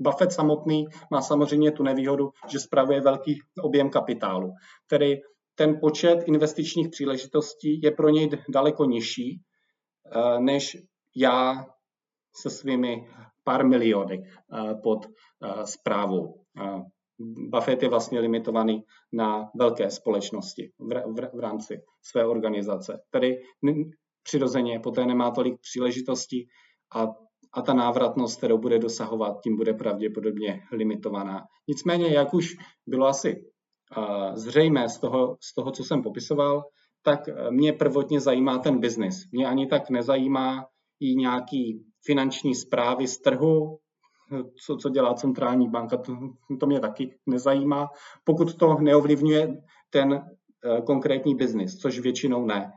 Buffett 0.00 0.32
samotný 0.32 0.86
má 1.10 1.20
samozřejmě 1.20 1.72
tu 1.72 1.82
nevýhodu, 1.82 2.30
že 2.48 2.58
spravuje 2.58 3.00
velký 3.00 3.38
objem 3.62 3.90
kapitálu. 3.90 4.52
Tedy 4.86 5.20
ten 5.54 5.80
počet 5.80 6.18
investičních 6.26 6.88
příležitostí 6.88 7.80
je 7.82 7.90
pro 7.90 8.08
něj 8.08 8.30
daleko 8.48 8.84
nižší, 8.84 9.42
než 10.38 10.76
já 11.16 11.66
se 12.36 12.50
svými 12.50 13.08
pár 13.48 13.66
miliony 13.66 14.22
eh, 14.24 14.74
pod 14.82 15.08
zprávou. 15.64 16.44
Eh, 16.60 16.82
Buffett 17.50 17.82
je 17.82 17.88
vlastně 17.88 18.20
limitovaný 18.20 18.84
na 19.12 19.50
velké 19.54 19.90
společnosti 19.90 20.72
v, 20.78 20.88
v, 20.88 21.36
v 21.36 21.40
rámci 21.40 21.80
své 22.02 22.26
organizace. 22.26 23.00
Tedy 23.10 23.42
přirozeně 24.22 24.80
poté 24.80 25.06
nemá 25.06 25.30
tolik 25.30 25.60
příležitostí 25.60 26.48
a, 26.94 27.06
a 27.52 27.62
ta 27.62 27.74
návratnost, 27.74 28.38
kterou 28.38 28.58
bude 28.58 28.78
dosahovat, 28.78 29.40
tím 29.42 29.56
bude 29.56 29.74
pravděpodobně 29.74 30.60
limitovaná. 30.72 31.42
Nicméně, 31.68 32.08
jak 32.08 32.34
už 32.34 32.56
bylo 32.86 33.06
asi 33.06 33.36
uh, 33.96 34.34
zřejmé 34.34 34.88
z 34.88 34.98
toho, 34.98 35.36
z 35.40 35.54
toho, 35.54 35.70
co 35.70 35.84
jsem 35.84 36.02
popisoval, 36.02 36.62
tak 37.02 37.20
mě 37.50 37.72
prvotně 37.72 38.20
zajímá 38.20 38.58
ten 38.58 38.78
biznis. 38.78 39.30
Mě 39.32 39.46
ani 39.46 39.66
tak 39.66 39.90
nezajímá 39.90 40.66
i 41.00 41.14
nějaký 41.14 41.87
finanční 42.04 42.54
zprávy 42.54 43.08
z 43.08 43.18
trhu, 43.18 43.78
co, 44.64 44.76
co 44.76 44.88
dělá 44.88 45.14
centrální 45.14 45.68
banka, 45.68 45.96
to, 45.96 46.16
to 46.60 46.66
mě 46.66 46.80
taky 46.80 47.18
nezajímá, 47.26 47.88
pokud 48.24 48.56
to 48.56 48.78
neovlivňuje 48.80 49.62
ten 49.90 50.12
uh, 50.12 50.80
konkrétní 50.84 51.34
biznis, 51.34 51.76
což 51.76 51.98
většinou 51.98 52.46
ne. 52.46 52.72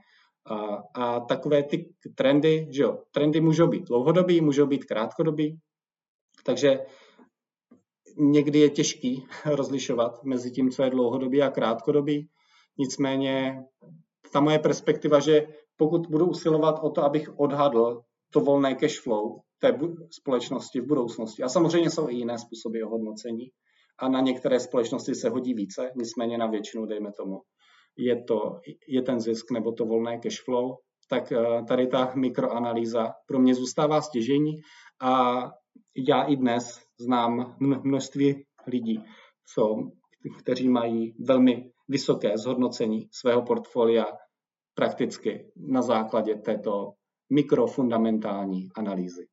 A, 0.46 0.56
a 0.94 1.20
takové 1.20 1.64
ty 1.64 1.94
trendy, 2.16 2.68
že 2.70 2.84
jo, 2.84 3.04
trendy 3.12 3.42
můžou 3.42 3.68
být 3.68 3.88
dlouhodobý, 3.88 4.42
můžou 4.42 4.66
být 4.66 4.86
krátkodobý, 4.86 5.60
takže 6.44 6.80
někdy 8.18 8.60
je 8.60 8.70
těžký 8.70 9.26
rozlišovat 9.46 10.24
mezi 10.24 10.52
tím, 10.52 10.72
co 10.72 10.84
je 10.84 10.90
dlouhodobý 10.90 11.42
a 11.42 11.50
krátkodobý. 11.50 12.30
Nicméně 12.78 13.64
ta 14.34 14.40
moje 14.40 14.60
perspektiva, 14.60 15.20
že 15.20 15.48
pokud 15.78 16.08
budu 16.08 16.26
usilovat 16.26 16.80
o 16.82 16.90
to, 16.90 17.04
abych 17.04 17.40
odhadl 17.40 18.02
to 18.34 18.40
volné 18.40 18.76
cash 18.76 19.00
flow 19.00 19.40
té 19.60 19.80
společnosti 20.12 20.82
v 20.82 20.88
budoucnosti. 20.88 21.44
A 21.44 21.50
samozřejmě 21.50 21.90
jsou 21.90 22.10
i 22.10 22.16
jiné 22.16 22.40
způsoby 22.40 22.84
ohodnocení 22.84 23.52
a 24.00 24.10
na 24.10 24.22
některé 24.22 24.60
společnosti 24.60 25.16
se 25.16 25.30
hodí 25.30 25.54
více, 25.54 25.92
nicméně 25.96 26.38
na 26.38 26.48
většinu, 26.48 26.86
dejme 26.86 27.12
tomu, 27.12 27.42
je, 27.98 28.24
to, 28.24 28.60
je 28.88 29.02
ten 29.02 29.20
zisk 29.20 29.52
nebo 29.52 29.72
to 29.72 29.86
volné 29.86 30.20
cash 30.20 30.44
flow, 30.44 30.78
tak 31.10 31.32
eh, 31.32 31.64
tady 31.68 31.88
ta 31.88 32.14
mikroanalýza 32.16 33.14
pro 33.28 33.40
mě 33.40 33.56
zůstává 33.56 34.02
stěžení 34.02 34.62
a 35.02 35.42
já 35.96 36.24
i 36.24 36.36
dnes 36.36 36.82
znám 37.00 37.56
množství 37.84 38.46
lidí, 38.68 39.04
co, 39.54 39.76
kteří 40.40 40.70
mají 40.70 41.16
velmi 41.20 41.72
vysoké 41.88 42.38
zhodnocení 42.38 43.08
svého 43.12 43.42
portfolia 43.42 44.06
prakticky 44.74 45.52
na 45.56 45.82
základě 45.82 46.36
této 46.36 46.94
mikrofundamentální 47.32 48.70
analýzy. 48.76 49.28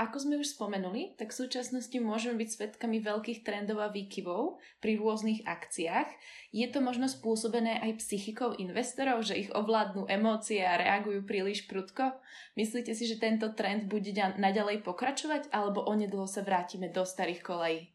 Ako 0.00 0.16
sme 0.24 0.40
už 0.40 0.56
spomenuli, 0.56 1.20
tak 1.20 1.36
v 1.36 1.44
súčasnosti 1.44 1.92
môžeme 2.00 2.40
byť 2.40 2.48
svedkami 2.48 2.96
veľkých 3.04 3.44
trendov 3.44 3.84
a 3.84 3.92
výkyvov 3.92 4.56
pri 4.80 4.96
rôznych 4.96 5.44
akciách. 5.44 6.08
Je 6.50 6.64
to 6.72 6.80
možno 6.80 7.06
spôsobené 7.06 7.76
aj 7.76 8.00
psychikou 8.00 8.56
investorov, 8.56 9.20
že 9.20 9.36
ich 9.36 9.52
ovládnu 9.52 10.08
emócie 10.08 10.64
a 10.64 10.80
reagujú 10.80 11.28
príliš 11.28 11.68
prudko? 11.68 12.08
Myslíte 12.56 12.96
si, 12.96 13.04
že 13.04 13.20
tento 13.20 13.52
trend 13.52 13.84
bude 13.84 14.10
naďalej 14.16 14.80
pokračovať, 14.80 15.52
alebo 15.52 15.84
onedlho 15.84 16.24
sa 16.24 16.40
vrátime 16.40 16.88
do 16.88 17.04
starých 17.04 17.44
kolejí? 17.44 17.92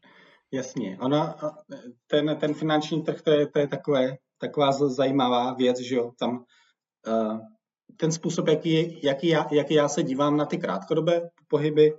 Jasně. 0.52 0.96
Ona, 1.00 1.34
ten, 2.06 2.36
ten 2.40 2.54
finanční 2.54 3.02
trh, 3.02 3.22
to 3.22 3.30
je, 3.30 3.46
to 3.46 3.58
je 3.58 3.68
takové, 3.68 4.16
taková 4.38 4.72
zajímavá 4.72 5.54
věc, 5.54 5.80
že 5.80 5.94
jo, 5.94 6.12
tam 6.18 6.44
uh, 7.06 7.40
ten 7.96 8.12
způsob, 8.12 8.48
jaký, 8.48 9.00
jaký, 9.04 9.28
já, 9.28 9.46
jaký 9.52 9.74
já 9.74 9.88
se 9.88 10.02
dívám 10.02 10.36
na 10.36 10.46
ty 10.46 10.58
krátkodobé 10.58 11.20
pohyby, 11.48 11.92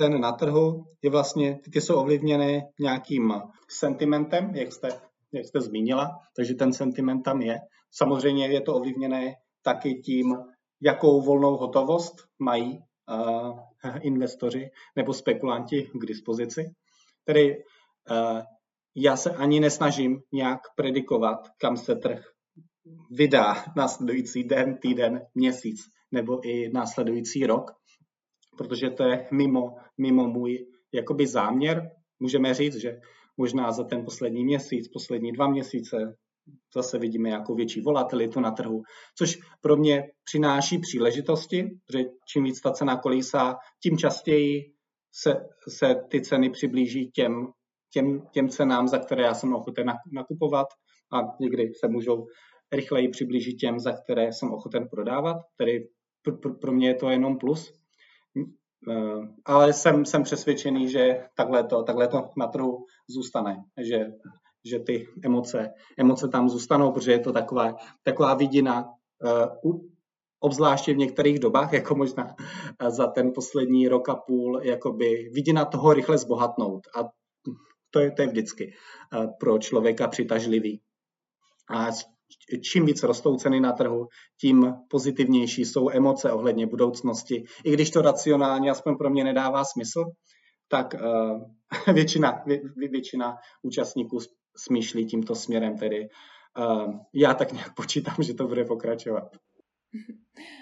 cen 0.00 0.20
na 0.20 0.32
trhu 0.32 0.84
je 1.02 1.10
vlastně, 1.10 1.58
ty 1.72 1.80
jsou 1.80 1.96
ovlivněny 1.96 2.62
nějakým 2.80 3.32
sentimentem, 3.68 4.54
jak 4.54 4.72
jste, 4.72 4.88
jak 5.32 5.46
jste 5.46 5.60
zmínila, 5.60 6.10
takže 6.36 6.54
ten 6.54 6.72
sentiment 6.72 7.22
tam 7.22 7.42
je. 7.42 7.58
Samozřejmě 7.90 8.46
je 8.46 8.60
to 8.60 8.74
ovlivněné 8.74 9.34
taky 9.62 9.94
tím, 9.94 10.36
jakou 10.82 11.22
volnou 11.22 11.56
hotovost 11.56 12.14
mají 12.38 12.78
uh, 12.78 13.58
investoři 14.00 14.70
nebo 14.96 15.12
spekulanti 15.12 15.90
k 15.94 16.06
dispozici. 16.06 16.70
Tedy 17.24 17.56
uh, 18.10 18.40
já 18.96 19.16
se 19.16 19.30
ani 19.30 19.60
nesnažím 19.60 20.20
nějak 20.32 20.60
predikovat, 20.76 21.38
kam 21.60 21.76
se 21.76 21.94
trh 21.94 22.24
vydá 23.10 23.64
následující 23.76 24.44
den, 24.44 24.78
týden, 24.78 25.20
měsíc 25.34 25.80
nebo 26.12 26.48
i 26.48 26.70
následující 26.72 27.46
rok, 27.46 27.70
protože 28.58 28.90
to 28.90 29.02
je 29.02 29.28
mimo, 29.32 29.76
mimo 29.98 30.28
můj 30.28 30.66
jakoby 30.92 31.26
záměr. 31.26 31.90
Můžeme 32.20 32.54
říct, 32.54 32.76
že 32.76 33.00
možná 33.36 33.72
za 33.72 33.84
ten 33.84 34.04
poslední 34.04 34.44
měsíc, 34.44 34.88
poslední 34.88 35.32
dva 35.32 35.48
měsíce 35.48 36.16
zase 36.74 36.98
vidíme 36.98 37.30
jako 37.30 37.54
větší 37.54 37.80
volatilitu 37.80 38.40
na 38.40 38.50
trhu, 38.50 38.82
což 39.18 39.38
pro 39.60 39.76
mě 39.76 40.02
přináší 40.24 40.78
příležitosti, 40.78 41.70
že 41.92 42.04
čím 42.28 42.44
víc 42.44 42.60
ta 42.60 42.70
cena 42.72 42.96
kolísá, 42.96 43.56
tím 43.82 43.98
častěji 43.98 44.72
se, 45.12 45.34
se 45.68 45.94
ty 46.10 46.20
ceny 46.20 46.50
přiblíží 46.50 47.10
těm, 47.10 47.46
těm, 47.92 48.22
těm 48.32 48.48
cenám, 48.48 48.88
za 48.88 48.98
které 48.98 49.22
já 49.22 49.34
jsem 49.34 49.54
ochoten 49.54 49.92
nakupovat 50.12 50.66
a 51.12 51.16
někdy 51.40 51.72
se 51.74 51.88
můžou 51.88 52.26
rychleji 52.72 53.08
přiblížit 53.08 53.56
těm, 53.56 53.80
za 53.80 53.92
které 53.92 54.32
jsem 54.32 54.52
ochoten 54.52 54.88
prodávat. 54.88 55.36
Tedy 55.56 55.88
pro, 56.22 56.54
pro 56.54 56.72
mě 56.72 56.88
je 56.88 56.94
to 56.94 57.10
jenom 57.10 57.38
plus. 57.38 57.72
Eh, 58.90 59.28
ale 59.44 59.72
jsem, 59.72 60.04
jsem 60.04 60.22
přesvědčený, 60.22 60.90
že 60.90 61.24
takhle 61.36 61.64
to, 61.64 61.82
takhle 61.82 62.08
to 62.08 62.30
na 62.36 62.46
trhu 62.46 62.86
zůstane, 63.08 63.64
že, 63.82 64.06
že 64.64 64.78
ty 64.78 65.08
emoce, 65.24 65.72
emoce 65.98 66.28
tam 66.28 66.48
zůstanou, 66.48 66.92
protože 66.92 67.12
je 67.12 67.18
to 67.18 67.32
taková, 67.32 67.76
taková 68.02 68.34
vidina, 68.34 68.88
uh, 69.64 69.80
obzvláště 70.40 70.94
v 70.94 70.96
některých 70.96 71.38
dobách, 71.38 71.72
jako 71.72 71.94
možná 71.94 72.36
za 72.88 73.06
ten 73.06 73.32
poslední 73.32 73.88
rok 73.88 74.08
a 74.08 74.14
půl, 74.14 74.60
jakoby 74.62 75.30
vidina 75.34 75.64
toho 75.64 75.92
rychle 75.92 76.18
zbohatnout. 76.18 76.86
A 76.96 77.08
to 77.90 78.00
je, 78.00 78.10
to 78.10 78.22
je 78.22 78.28
vždycky 78.28 78.74
pro 79.40 79.58
člověka 79.58 80.08
přitažlivý. 80.08 80.80
A 81.70 81.86
čím 82.62 82.86
víc 82.86 83.02
rostou 83.02 83.36
ceny 83.36 83.60
na 83.60 83.72
trhu, 83.72 84.08
tím 84.40 84.74
pozitivnější 84.90 85.64
jsou 85.64 85.90
emoce 85.90 86.32
ohledně 86.32 86.66
budoucnosti. 86.66 87.44
I 87.64 87.72
když 87.72 87.90
to 87.90 88.02
racionálně, 88.02 88.70
aspoň 88.70 88.96
pro 88.96 89.10
mě, 89.10 89.24
nedává 89.24 89.64
smysl, 89.64 90.04
tak 90.68 90.94
uh, 90.94 91.40
většina, 91.94 92.42
vě, 92.46 92.60
většina 92.90 93.36
účastníků 93.62 94.18
smýšlí 94.56 95.06
tímto 95.06 95.34
směrem. 95.34 95.78
Tedy 95.78 96.08
uh, 96.58 96.94
já 97.14 97.34
tak 97.34 97.52
nějak 97.52 97.74
počítám, 97.74 98.16
že 98.20 98.34
to 98.34 98.46
bude 98.48 98.64
pokračovat. 98.64 99.36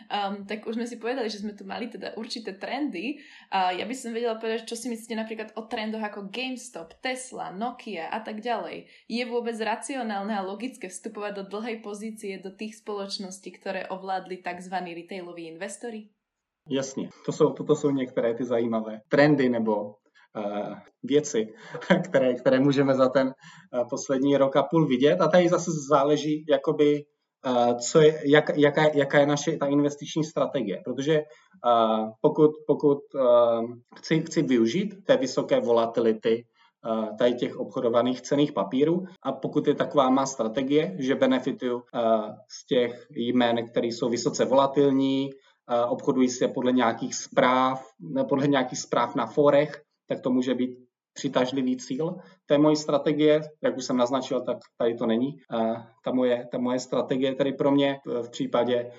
Um, 0.06 0.46
tak 0.46 0.64
už 0.64 0.78
sme 0.78 0.86
si 0.86 0.96
povedali, 0.96 1.26
že 1.28 1.42
sme 1.42 1.52
tu 1.52 1.66
mali 1.66 1.90
teda 1.90 2.14
určité 2.16 2.54
trendy. 2.54 3.18
A 3.50 3.74
ja 3.74 3.84
by 3.84 3.92
som 3.92 4.14
vedela 4.14 4.38
povedať, 4.38 4.64
čo 4.64 4.78
si 4.78 4.88
myslíte 4.88 5.18
napríklad 5.18 5.52
o 5.58 5.66
trendoch 5.66 6.00
ako 6.00 6.30
GameStop, 6.30 6.96
Tesla, 7.02 7.50
Nokia 7.52 8.08
a 8.08 8.22
tak 8.22 8.40
ďalej. 8.40 8.86
Je 9.10 9.22
vôbec 9.26 9.58
racionálne 9.58 10.32
a 10.32 10.46
logické 10.46 10.88
vstupovať 10.88 11.42
do 11.42 11.44
dlhej 11.58 11.82
pozície 11.82 12.38
do 12.38 12.54
tých 12.54 12.80
spoločností, 12.80 13.50
ktoré 13.58 13.90
ovládli 13.90 14.40
tzv. 14.40 14.74
retailoví 14.78 15.50
investori? 15.50 16.14
Jasně, 16.70 17.10
to 17.26 17.32
jsou, 17.32 17.52
toto 17.52 17.76
jsou 17.76 17.90
některé 17.90 18.34
ty 18.34 18.44
zajímavé 18.44 19.00
trendy 19.08 19.48
nebo 19.48 19.84
uh, 19.84 20.74
věci, 21.02 21.54
které, 22.04 22.34
které 22.34 22.60
můžeme 22.60 22.94
za 22.94 23.08
ten 23.08 23.26
uh, 23.26 23.88
poslední 23.90 24.36
rok 24.36 24.56
a 24.56 24.62
půl 24.62 24.86
vidět. 24.86 25.20
A 25.20 25.28
tady 25.28 25.48
zase 25.48 25.70
záleží, 25.90 26.44
jakoby 26.48 27.04
co 27.90 28.00
je, 28.00 28.22
jak, 28.24 28.50
jaká, 28.56 28.82
jaká 28.94 29.18
je 29.18 29.26
naše 29.26 29.56
ta 29.56 29.66
investiční 29.66 30.24
strategie. 30.24 30.80
Protože 30.84 31.22
uh, 31.22 32.10
pokud, 32.20 32.50
pokud 32.66 32.98
uh, 33.14 33.70
chci, 33.96 34.20
chci 34.20 34.42
využít 34.42 34.94
té 35.06 35.16
vysoké 35.16 35.60
volatility 35.60 36.44
uh, 36.90 37.16
tady 37.16 37.34
těch 37.34 37.56
obchodovaných 37.56 38.20
cených 38.20 38.52
papírů 38.52 39.04
a 39.22 39.32
pokud 39.32 39.66
je 39.66 39.74
taková 39.74 40.10
má 40.10 40.26
strategie, 40.26 40.96
že 40.98 41.14
benefituju 41.14 41.82
z 42.48 42.66
těch 42.66 43.06
jmén, 43.10 43.68
které 43.68 43.86
jsou 43.86 44.08
vysoce 44.08 44.44
volatilní, 44.44 45.30
obchodují 45.88 46.28
se 46.28 46.48
podle 46.48 46.72
nějakých 46.72 47.14
zpráv, 47.14 47.86
podle 48.28 48.46
nějakých 48.46 48.78
zpráv 48.78 49.14
na 49.14 49.26
forech, 49.26 49.82
tak 50.08 50.20
to 50.20 50.30
může 50.30 50.54
být 50.54 50.85
přitažlivý 51.16 51.76
cíl 51.76 52.16
té 52.46 52.58
mojí 52.58 52.76
strategie, 52.76 53.40
jak 53.62 53.76
už 53.76 53.84
jsem 53.84 53.96
naznačil, 53.96 54.40
tak 54.40 54.58
tady 54.78 54.94
to 54.94 55.06
není. 55.06 55.38
Ta 56.04 56.12
moje, 56.12 56.48
ta 56.52 56.58
moje 56.58 56.78
strategie 56.78 57.34
tady 57.34 57.52
pro 57.52 57.70
mě 57.70 57.98
v 58.22 58.30
případě 58.30 58.90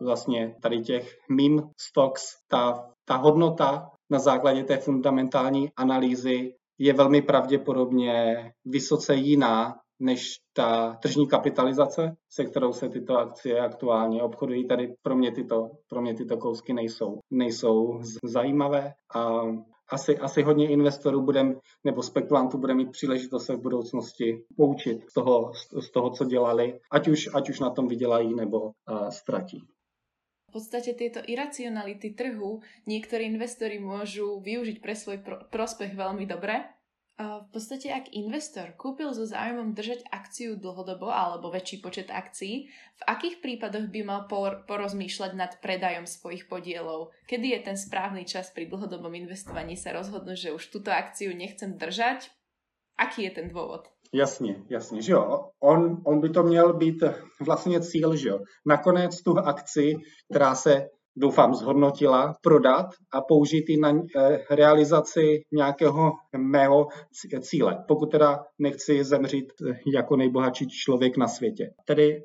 vlastně 0.00 0.56
tady 0.62 0.80
těch 0.80 1.16
meme 1.30 1.62
stocks, 1.80 2.22
ta, 2.48 2.90
ta 3.04 3.16
hodnota 3.16 3.90
na 4.10 4.18
základě 4.18 4.64
té 4.64 4.76
fundamentální 4.76 5.68
analýzy 5.76 6.54
je 6.78 6.92
velmi 6.92 7.22
pravděpodobně 7.22 8.36
vysoce 8.64 9.14
jiná 9.14 9.74
než 10.00 10.34
ta 10.52 10.98
tržní 11.02 11.28
kapitalizace, 11.28 12.16
se 12.32 12.44
kterou 12.44 12.72
se 12.72 12.88
tyto 12.88 13.18
akcie 13.18 13.60
aktuálně 13.60 14.22
obchodují. 14.22 14.68
Tady 14.68 14.94
pro 15.02 15.16
mě 15.16 15.32
tyto, 15.32 15.70
pro 15.88 16.02
mě 16.02 16.14
tyto 16.14 16.36
kousky 16.36 16.72
nejsou, 16.72 17.18
nejsou 17.30 18.00
zajímavé. 18.24 18.92
A 19.14 19.42
asi, 19.88 20.18
asi 20.18 20.42
hodně 20.42 20.70
investorů 20.70 21.22
budem, 21.22 21.60
nebo 21.84 22.02
spekulantů 22.02 22.58
bude 22.58 22.74
mít 22.74 22.90
příležitost 22.90 23.46
se 23.46 23.56
v 23.56 23.60
budoucnosti 23.60 24.44
poučit 24.56 25.10
z 25.10 25.14
toho, 25.14 25.52
z 25.80 25.90
toho 25.90 26.10
co 26.10 26.24
dělali, 26.24 26.80
ať 26.90 27.08
už, 27.08 27.28
ať 27.34 27.50
už 27.50 27.60
na 27.60 27.70
tom 27.70 27.88
vydělají 27.88 28.34
nebo 28.34 28.60
uh, 28.60 29.08
ztratí. 29.08 29.62
V 30.46 30.52
podstate 30.56 30.96
tieto 30.96 31.20
iracionality 31.20 32.16
trhu 32.16 32.64
niektorí 32.88 33.28
investori 33.28 33.76
môžu 33.76 34.40
využiť 34.40 34.80
pre 34.80 34.96
svoj 34.96 35.20
pro- 35.20 35.42
prospech 35.52 35.92
veľmi 35.92 36.24
dobre 36.24 36.75
v 37.16 37.48
podstate, 37.48 37.88
ak 37.88 38.12
investor 38.12 38.76
kúpil 38.76 39.08
so 39.16 39.24
záujmom 39.24 39.72
držať 39.72 40.04
akciu 40.12 40.60
dlhodobo 40.60 41.08
alebo 41.08 41.48
väčší 41.48 41.80
počet 41.80 42.12
akcií, 42.12 42.68
v 42.68 43.02
akých 43.08 43.40
prípadoch 43.40 43.88
by 43.88 44.00
mal 44.04 44.20
por- 44.28 44.68
porozmýšľať 44.68 45.32
nad 45.32 45.52
predajom 45.64 46.04
svojich 46.04 46.44
podielov? 46.44 47.16
Kedy 47.24 47.56
je 47.56 47.60
ten 47.72 47.76
správny 47.80 48.28
čas 48.28 48.52
pri 48.52 48.68
dlhodobom 48.68 49.16
investovaní 49.16 49.80
sa 49.80 49.96
rozhodnúť, 49.96 50.36
že 50.36 50.54
už 50.56 50.68
túto 50.68 50.92
akciu 50.92 51.32
nechcem 51.32 51.80
držať? 51.80 52.28
Aký 53.00 53.24
je 53.28 53.32
ten 53.32 53.48
dôvod? 53.48 53.88
Jasně, 54.12 54.64
jasně, 54.68 55.02
že 55.02 55.12
jo. 55.12 55.50
On, 55.60 56.02
on 56.04 56.20
by 56.20 56.28
to 56.30 56.42
měl 56.42 56.72
být 56.72 57.02
vlastně 57.40 57.80
cíl, 57.80 58.16
že 58.16 58.28
jo. 58.28 58.38
Nakonec 58.66 59.22
tu 59.22 59.38
akci, 59.38 59.96
která 60.30 60.54
se 60.54 60.88
doufám, 61.16 61.54
zhodnotila, 61.54 62.34
prodat 62.42 62.86
a 63.12 63.20
použít 63.20 63.68
ji 63.68 63.76
na 63.80 63.92
eh, 64.16 64.38
realizaci 64.50 65.42
nějakého 65.52 66.12
mého 66.36 66.86
cíle, 67.40 67.84
pokud 67.88 68.10
teda 68.10 68.44
nechci 68.58 69.04
zemřít 69.04 69.52
eh, 69.70 69.78
jako 69.94 70.16
nejbohatší 70.16 70.68
člověk 70.68 71.16
na 71.16 71.28
světě. 71.28 71.70
Tedy 71.84 72.22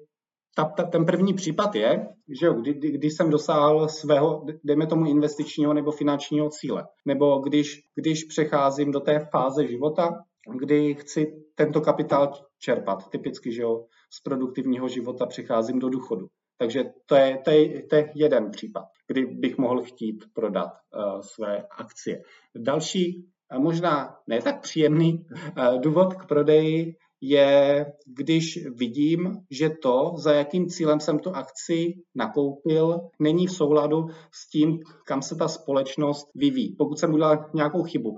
ta, 0.56 0.65
ta, 0.65 0.84
ten 0.84 1.06
první 1.06 1.34
případ 1.34 1.75
je, 1.75 2.08
že 2.39 2.45
jo, 2.45 2.54
kdy, 2.54 2.73
kdy, 2.73 2.91
když 2.91 3.13
jsem 3.13 3.30
dosáhl 3.30 3.88
svého, 3.88 4.45
dejme 4.63 4.88
tomu, 4.88 5.06
investičního 5.06 5.73
nebo 5.73 5.91
finančního 5.91 6.49
cíle, 6.49 6.88
nebo 7.06 7.39
když, 7.39 7.80
když 7.95 8.23
přecházím 8.23 8.91
do 8.91 8.99
té 8.99 9.27
fáze 9.32 9.67
života, 9.67 10.23
kdy 10.60 10.95
chci 10.95 11.34
tento 11.56 11.82
kapitál 11.82 12.34
čerpat, 12.60 13.10
typicky, 13.10 13.54
že 13.54 13.62
jo, 13.62 13.86
z 14.13 14.21
produktivního 14.21 14.88
života 14.88 15.25
přecházím 15.25 15.80
do 15.80 15.89
důchodu. 15.89 16.27
Takže 16.62 16.84
to 17.06 17.15
je, 17.15 17.38
to 17.43 17.52
je, 17.52 17.84
to 17.84 17.95
je 17.95 18.12
jeden 18.15 18.52
případ, 18.52 18.86
kdy 19.08 19.26
bych 19.26 19.58
mohl 19.58 19.84
chtít 19.84 20.24
prodat 20.34 20.69
uh, 20.69 21.21
své 21.21 21.65
akcie. 21.78 22.21
Další, 22.56 23.26
a 23.52 23.60
možná 23.60 24.15
ne 24.28 24.41
tak 24.41 24.62
příjemný 24.62 25.26
uh, 25.58 25.82
důvod 25.82 26.13
k 26.13 26.28
prodeji 26.28 26.95
je, 27.21 27.86
když 28.06 28.67
vidím, 28.76 29.38
že 29.52 29.69
to, 29.69 30.13
za 30.17 30.34
jakým 30.34 30.67
cílem 30.67 31.00
jsem 31.00 31.19
tu 31.19 31.30
akci 31.30 31.93
nakoupil, 32.15 33.00
není 33.19 33.47
v 33.47 33.52
souladu 33.52 34.06
s 34.32 34.50
tím, 34.50 34.80
kam 35.06 35.21
se 35.21 35.36
ta 35.36 35.47
společnost 35.47 36.28
vyvíjí. 36.36 36.76
Pokud 36.76 37.00
jsem 37.00 37.13
udělal 37.13 37.50
nějakou 37.54 37.84
chybu 37.84 38.17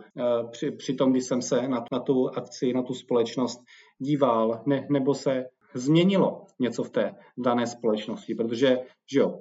při, 0.51 0.71
při 0.71 0.93
tom, 0.93 1.11
když 1.11 1.23
jsem 1.23 1.41
se 1.41 1.67
na, 1.67 1.85
na 1.91 1.99
tu 1.99 2.29
akci, 2.29 2.73
na 2.73 2.81
tu 2.83 2.93
společnost 2.93 3.59
díval, 3.99 4.63
ne, 4.65 4.87
nebo 4.91 5.13
se 5.13 5.45
změnilo 5.75 6.45
něco 6.59 6.83
v 6.83 6.89
té 6.89 7.15
dané 7.37 7.67
společnosti, 7.67 8.35
protože 8.35 8.77
že 9.13 9.19
jo, 9.19 9.39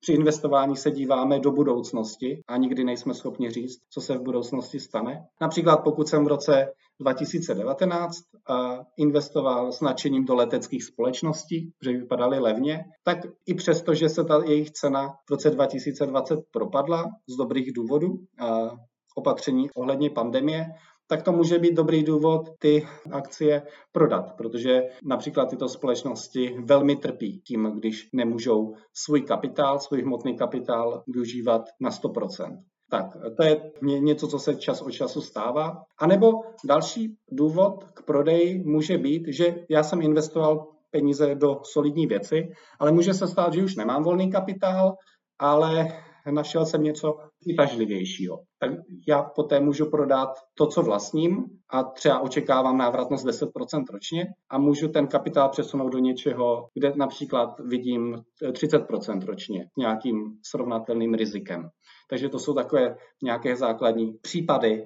při 0.00 0.12
investování 0.12 0.76
se 0.76 0.90
díváme 0.90 1.40
do 1.40 1.50
budoucnosti 1.50 2.40
a 2.48 2.56
nikdy 2.56 2.84
nejsme 2.84 3.14
schopni 3.14 3.50
říct, 3.50 3.78
co 3.90 4.00
se 4.00 4.18
v 4.18 4.22
budoucnosti 4.22 4.80
stane. 4.80 5.26
Například 5.40 5.76
pokud 5.76 6.08
jsem 6.08 6.24
v 6.24 6.28
roce 6.28 6.72
2019 7.00 8.16
investoval 8.96 9.72
s 9.72 9.80
nadšením 9.80 10.24
do 10.24 10.34
leteckých 10.34 10.84
společností, 10.84 11.72
že 11.82 11.92
vypadaly 11.92 12.38
levně, 12.38 12.84
tak 13.04 13.18
i 13.46 13.54
přesto, 13.54 13.94
že 13.94 14.08
se 14.08 14.24
ta 14.24 14.42
jejich 14.44 14.70
cena 14.70 15.08
v 15.08 15.30
roce 15.30 15.50
2020 15.50 16.38
propadla 16.50 17.04
z 17.28 17.36
dobrých 17.36 17.72
důvodů, 17.72 18.18
opatření 19.16 19.70
ohledně 19.70 20.10
pandemie, 20.10 20.66
tak 21.08 21.22
to 21.22 21.32
může 21.32 21.58
být 21.58 21.74
dobrý 21.74 22.02
důvod 22.02 22.40
ty 22.58 22.86
akcie 23.10 23.62
prodat, 23.92 24.36
protože 24.36 24.82
například 25.04 25.50
tyto 25.50 25.68
společnosti 25.68 26.56
velmi 26.64 26.96
trpí 26.96 27.40
tím, 27.40 27.64
když 27.64 28.08
nemůžou 28.12 28.74
svůj 28.94 29.22
kapitál, 29.22 29.78
svůj 29.78 30.02
hmotný 30.02 30.36
kapitál 30.36 31.02
využívat 31.06 31.62
na 31.80 31.90
100%. 31.90 32.56
Tak 32.90 33.06
to 33.36 33.44
je 33.44 33.70
něco, 33.82 34.28
co 34.28 34.38
se 34.38 34.54
čas 34.54 34.82
od 34.82 34.90
času 34.90 35.20
stává. 35.20 35.82
A 35.98 36.06
nebo 36.06 36.32
další 36.64 37.16
důvod 37.32 37.84
k 37.94 38.02
prodeji 38.02 38.62
může 38.64 38.98
být, 38.98 39.22
že 39.28 39.54
já 39.70 39.82
jsem 39.82 40.02
investoval 40.02 40.66
peníze 40.90 41.34
do 41.34 41.60
solidní 41.62 42.06
věci, 42.06 42.48
ale 42.80 42.92
může 42.92 43.14
se 43.14 43.28
stát, 43.28 43.52
že 43.52 43.64
už 43.64 43.76
nemám 43.76 44.02
volný 44.02 44.32
kapitál, 44.32 44.94
ale 45.38 45.88
našel 46.32 46.66
jsem 46.66 46.82
něco 46.82 47.18
přitažlivějšího. 47.40 48.38
Tak 48.60 48.70
já 49.08 49.22
poté 49.22 49.60
můžu 49.60 49.90
prodat 49.90 50.28
to, 50.54 50.66
co 50.66 50.82
vlastním 50.82 51.44
a 51.70 51.82
třeba 51.82 52.20
očekávám 52.20 52.78
návratnost 52.78 53.26
10% 53.26 53.84
ročně 53.92 54.26
a 54.50 54.58
můžu 54.58 54.88
ten 54.88 55.06
kapitál 55.06 55.48
přesunout 55.48 55.88
do 55.88 55.98
něčeho, 55.98 56.68
kde 56.74 56.92
například 56.96 57.60
vidím 57.60 58.22
30% 58.42 59.26
ročně 59.26 59.66
nějakým 59.78 60.38
srovnatelným 60.42 61.14
rizikem. 61.14 61.68
Takže 62.10 62.28
to 62.28 62.38
jsou 62.38 62.54
takové 62.54 62.96
nějaké 63.22 63.56
základní 63.56 64.12
případy, 64.22 64.84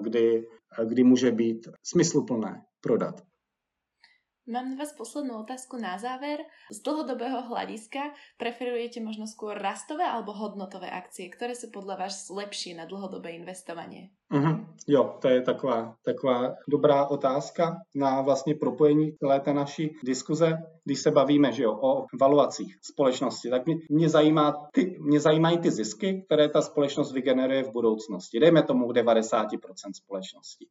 kdy, 0.00 0.46
kdy 0.84 1.04
může 1.04 1.32
být 1.32 1.68
smysluplné 1.82 2.62
prodat. 2.80 3.14
Mám 4.50 4.74
na 4.74 4.82
vás 4.82 4.90
poslednú 4.98 5.46
otázku 5.46 5.78
na 5.78 5.94
záver. 5.94 6.42
Z 6.74 6.82
dlhodobého 6.82 7.46
hľadiska 7.46 8.10
preferujete 8.34 8.98
možno 8.98 9.30
skôr 9.30 9.54
rastové 9.54 10.02
alebo 10.02 10.34
hodnotové 10.34 10.90
akcie? 10.90 11.30
Ktoré 11.30 11.54
sú 11.54 11.70
podľa 11.70 12.02
vás 12.02 12.26
lepšie 12.26 12.74
na 12.74 12.82
dlhodobé 12.82 13.38
investovanie? 13.38 14.10
Mm-hmm. 14.32 14.66
Jo, 14.88 15.18
to 15.22 15.28
je 15.28 15.42
taková, 15.42 15.94
taková 16.04 16.54
dobrá 16.68 17.06
otázka 17.06 17.76
na 17.94 18.20
vlastně 18.20 18.54
propojení 18.54 19.12
celé 19.12 19.40
té 19.40 19.54
naší 19.54 19.96
diskuze, 20.04 20.58
když 20.84 21.00
se 21.00 21.10
bavíme 21.10 21.52
že 21.52 21.62
jo, 21.62 21.78
o 21.82 22.06
valuacích 22.20 22.78
společnosti, 22.82 23.50
tak 23.50 23.66
mě, 23.66 23.76
mě, 23.90 24.08
zajímá 24.08 24.68
ty, 24.72 24.96
mě 25.00 25.20
zajímají 25.20 25.58
ty 25.58 25.70
zisky, 25.70 26.22
které 26.26 26.48
ta 26.48 26.62
společnost 26.62 27.12
vygeneruje 27.12 27.62
v 27.62 27.72
budoucnosti. 27.72 28.40
Dejme 28.40 28.62
tomu 28.62 28.92
90% 28.92 29.58
společnosti. 29.92 30.66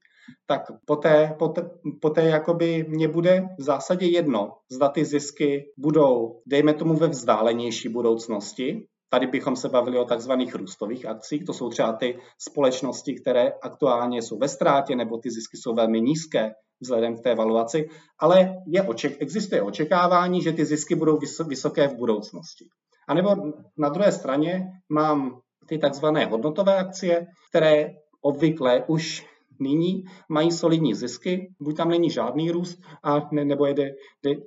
Tak 0.45 0.61
poté, 0.85 1.35
poté, 1.39 1.69
poté 2.01 2.23
jakoby 2.23 2.85
mě 2.89 3.07
bude 3.07 3.49
zásadě 3.69 4.05
jedno, 4.05 4.53
zda 4.71 4.89
ty 4.89 5.05
zisky 5.05 5.71
budou, 5.77 6.41
dejme 6.45 6.73
tomu 6.73 6.93
ve 6.93 7.07
vzdálenější 7.07 7.89
budoucnosti, 7.89 8.87
Tady 9.11 9.27
bychom 9.27 9.55
se 9.55 9.69
bavili 9.69 9.97
o 9.99 10.05
takzvaných 10.05 10.55
růstových 10.55 11.05
akcích, 11.05 11.45
to 11.45 11.53
jsou 11.53 11.69
třeba 11.69 11.93
ty 11.93 12.19
společnosti, 12.37 13.15
které 13.15 13.51
aktuálně 13.61 14.21
jsou 14.21 14.37
ve 14.37 14.47
ztrátě 14.47 14.95
nebo 14.95 15.17
ty 15.17 15.31
zisky 15.31 15.57
jsou 15.57 15.73
velmi 15.73 16.01
nízké 16.01 16.51
vzhledem 16.81 17.17
k 17.17 17.21
té 17.21 17.35
valuaci, 17.35 17.89
ale 18.19 18.55
je 18.67 18.83
oček, 18.83 19.21
existuje 19.21 19.61
očekávání, 19.61 20.41
že 20.41 20.51
ty 20.51 20.65
zisky 20.65 20.95
budou 20.95 21.19
vysoké 21.47 21.87
v 21.87 21.95
budoucnosti. 21.95 22.65
A 23.07 23.13
nebo 23.13 23.35
na 23.77 23.89
druhé 23.89 24.11
straně 24.11 24.67
mám 24.89 25.41
ty 25.65 25.77
takzvané 25.77 26.25
hodnotové 26.25 26.77
akcie, 26.77 27.27
které 27.49 27.89
obvykle 28.21 28.83
už 28.87 29.25
nyní 29.59 30.03
mají 30.29 30.51
solidní 30.51 30.93
zisky, 30.95 31.53
buď 31.59 31.77
tam 31.77 31.89
není 31.89 32.09
žádný 32.09 32.51
růst, 32.51 32.79
a 33.03 33.29
ne, 33.31 33.45
nebo 33.45 33.65
je 33.65 33.75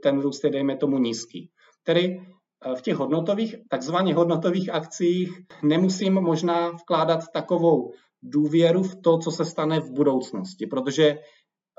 ten 0.03 0.21
růst 0.21 0.45
je, 0.45 0.51
dejme 0.51 0.77
tomu, 0.77 0.99
nízký. 0.99 1.51
Tedy 1.83 2.21
v 2.77 2.83
těch 2.83 2.97
hodnotových, 2.97 3.57
takzvaně 3.69 4.15
hodnotových 4.15 4.71
akcích 4.71 5.31
nemusím 5.63 6.15
možná 6.15 6.71
vkládat 6.71 7.21
takovou 7.35 7.93
důvěru 8.23 8.83
v 8.83 8.97
to, 9.03 9.19
co 9.19 9.31
se 9.31 9.45
stane 9.45 9.81
v 9.81 9.91
budoucnosti, 9.91 10.67
protože, 10.67 11.19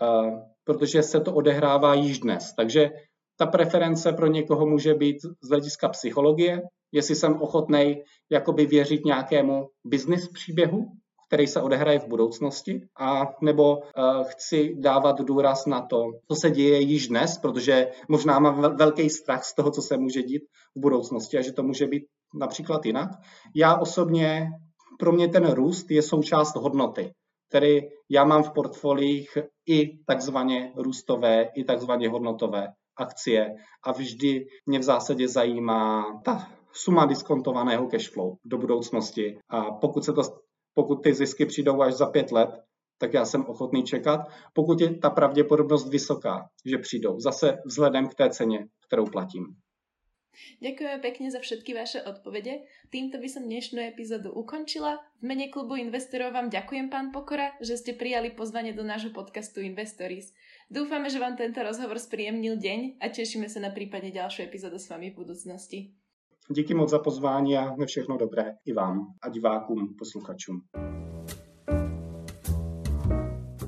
eh, 0.01 0.31
protože 0.63 1.03
se 1.03 1.19
to 1.19 1.33
odehrává 1.33 1.93
již 1.93 2.19
dnes. 2.19 2.53
Takže 2.57 2.89
ta 3.37 3.45
preference 3.45 4.13
pro 4.13 4.27
někoho 4.27 4.65
může 4.65 4.93
být 4.93 5.21
z 5.21 5.49
hlediska 5.49 5.89
psychologie, 5.89 6.61
jestli 6.91 7.15
jsem 7.15 7.41
ochotný 7.41 8.03
jakoby 8.29 8.65
věřit 8.65 9.05
nějakému 9.05 9.67
business 9.85 10.27
příběhu, 10.27 10.87
který 11.33 11.47
se 11.47 11.61
odehraje 11.61 11.99
v 11.99 12.07
budoucnosti, 12.07 12.81
a 12.99 13.35
nebo 13.41 13.77
uh, 13.77 14.23
chci 14.23 14.75
dávat 14.77 15.21
důraz 15.21 15.65
na 15.65 15.81
to, 15.81 16.11
co 16.27 16.35
se 16.35 16.51
děje 16.51 16.81
již 16.81 17.07
dnes, 17.07 17.37
protože 17.37 17.87
možná 18.07 18.39
mám 18.39 18.75
velký 18.77 19.09
strach 19.09 19.43
z 19.43 19.55
toho, 19.55 19.71
co 19.71 19.81
se 19.81 19.97
může 19.97 20.23
dít 20.23 20.43
v 20.75 20.79
budoucnosti 20.79 21.37
a 21.37 21.41
že 21.41 21.51
to 21.51 21.63
může 21.63 21.87
být 21.87 22.03
například 22.33 22.85
jinak. 22.85 23.09
Já 23.55 23.77
osobně, 23.77 24.49
pro 24.99 25.11
mě 25.11 25.27
ten 25.27 25.51
růst 25.51 25.91
je 25.91 26.01
součást 26.01 26.55
hodnoty. 26.55 27.11
Tedy 27.51 27.89
já 28.09 28.25
mám 28.25 28.43
v 28.43 28.51
portfoliích 28.51 29.37
i 29.69 29.97
takzvaně 30.05 30.71
růstové, 30.75 31.49
i 31.55 31.63
takzvaně 31.63 32.09
hodnotové 32.09 32.67
akcie 32.97 33.55
a 33.83 33.91
vždy 33.91 34.45
mě 34.65 34.79
v 34.79 34.83
zásadě 34.83 35.27
zajímá 35.27 36.05
ta 36.25 36.47
suma 36.73 37.05
diskontovaného 37.05 37.87
cashflow 37.87 38.33
do 38.45 38.57
budoucnosti. 38.57 39.37
A 39.49 39.71
pokud 39.71 40.05
se 40.05 40.13
to 40.13 40.21
pokud 40.73 40.95
ty 41.03 41.13
zisky 41.13 41.45
přijdou 41.45 41.81
až 41.81 41.93
za 41.93 42.05
pět 42.05 42.31
let, 42.31 42.49
tak 42.97 43.13
já 43.13 43.25
jsem 43.25 43.45
ochotný 43.45 43.83
čekat, 43.83 44.19
pokud 44.53 44.81
je 44.81 44.95
ta 44.95 45.09
pravděpodobnost 45.09 45.89
vysoká, 45.89 46.49
že 46.65 46.77
přijdou. 46.77 47.19
Zase 47.19 47.57
vzhledem 47.65 48.07
k 48.07 48.15
té 48.15 48.29
ceně, 48.29 48.67
kterou 48.87 49.05
platím. 49.05 49.55
Ďakujeme 50.65 50.97
pekne 50.97 51.27
za 51.29 51.39
všetky 51.39 51.77
vaše 51.77 52.01
odpovede. 52.01 52.65
Týmto 52.89 53.21
by 53.21 53.29
som 53.29 53.45
dnešnú 53.45 53.85
epizódu 53.85 54.33
ukončila. 54.33 54.97
V 55.21 55.29
mene 55.29 55.53
klubu 55.53 55.77
investorov 55.77 56.33
vám 56.33 56.49
ďakujem, 56.49 56.89
pán 56.89 57.13
Pokora, 57.13 57.53
že 57.61 57.77
ste 57.77 57.93
prijali 57.93 58.33
pozvanie 58.33 58.73
do 58.73 58.81
nášho 58.81 59.13
podcastu 59.13 59.61
Investories. 59.61 60.33
Dúfame, 60.73 61.13
že 61.13 61.21
vám 61.21 61.37
tento 61.37 61.61
rozhovor 61.61 62.01
spríjemnil 62.01 62.57
deň 62.57 62.79
a 62.97 63.13
tešíme 63.13 63.45
sa 63.45 63.61
na 63.61 63.69
prípadne 63.69 64.09
ďalšiu 64.09 64.49
epizódu 64.49 64.81
s 64.81 64.89
vami 64.89 65.13
v 65.13 65.21
budúcnosti. 65.21 65.93
Díky 66.49 66.73
moc 66.73 66.89
za 66.89 66.99
pozvání 66.99 67.57
a 67.57 67.75
všechno 67.85 68.17
dobré 68.17 68.55
i 68.65 68.73
vám 68.73 69.07
a 69.21 69.29
divákům, 69.29 69.95
posluchačům. 69.99 70.61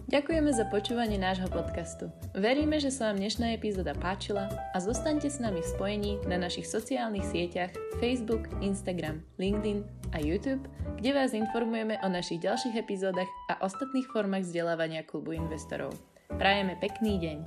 Ďakujeme 0.05 0.47
za 0.55 0.63
počúvanie 0.71 1.19
nášho 1.19 1.51
podcastu. 1.51 2.07
Veríme, 2.31 2.79
že 2.79 2.87
sa 2.87 3.11
vám 3.11 3.19
dnešná 3.19 3.51
epizóda 3.51 3.91
páčila 3.91 4.47
a 4.71 4.77
zostaňte 4.79 5.27
s 5.27 5.43
nami 5.43 5.59
v 5.59 5.71
spojení 5.75 6.11
na 6.23 6.39
našich 6.39 6.71
sociálnych 6.71 7.27
sieťach 7.27 7.75
Facebook, 7.99 8.47
Instagram, 8.63 9.19
LinkedIn 9.35 9.83
a 10.15 10.23
YouTube, 10.23 10.63
kde 11.03 11.11
vás 11.11 11.35
informujeme 11.35 11.99
o 11.99 12.07
našich 12.07 12.39
ďalších 12.39 12.79
epizódach 12.79 13.27
a 13.51 13.59
ostatných 13.59 14.07
formách 14.07 14.47
vzdelávania 14.47 15.03
klubu 15.03 15.35
investorov. 15.35 15.91
Prajeme 16.31 16.79
pekný 16.79 17.19
deň. 17.19 17.37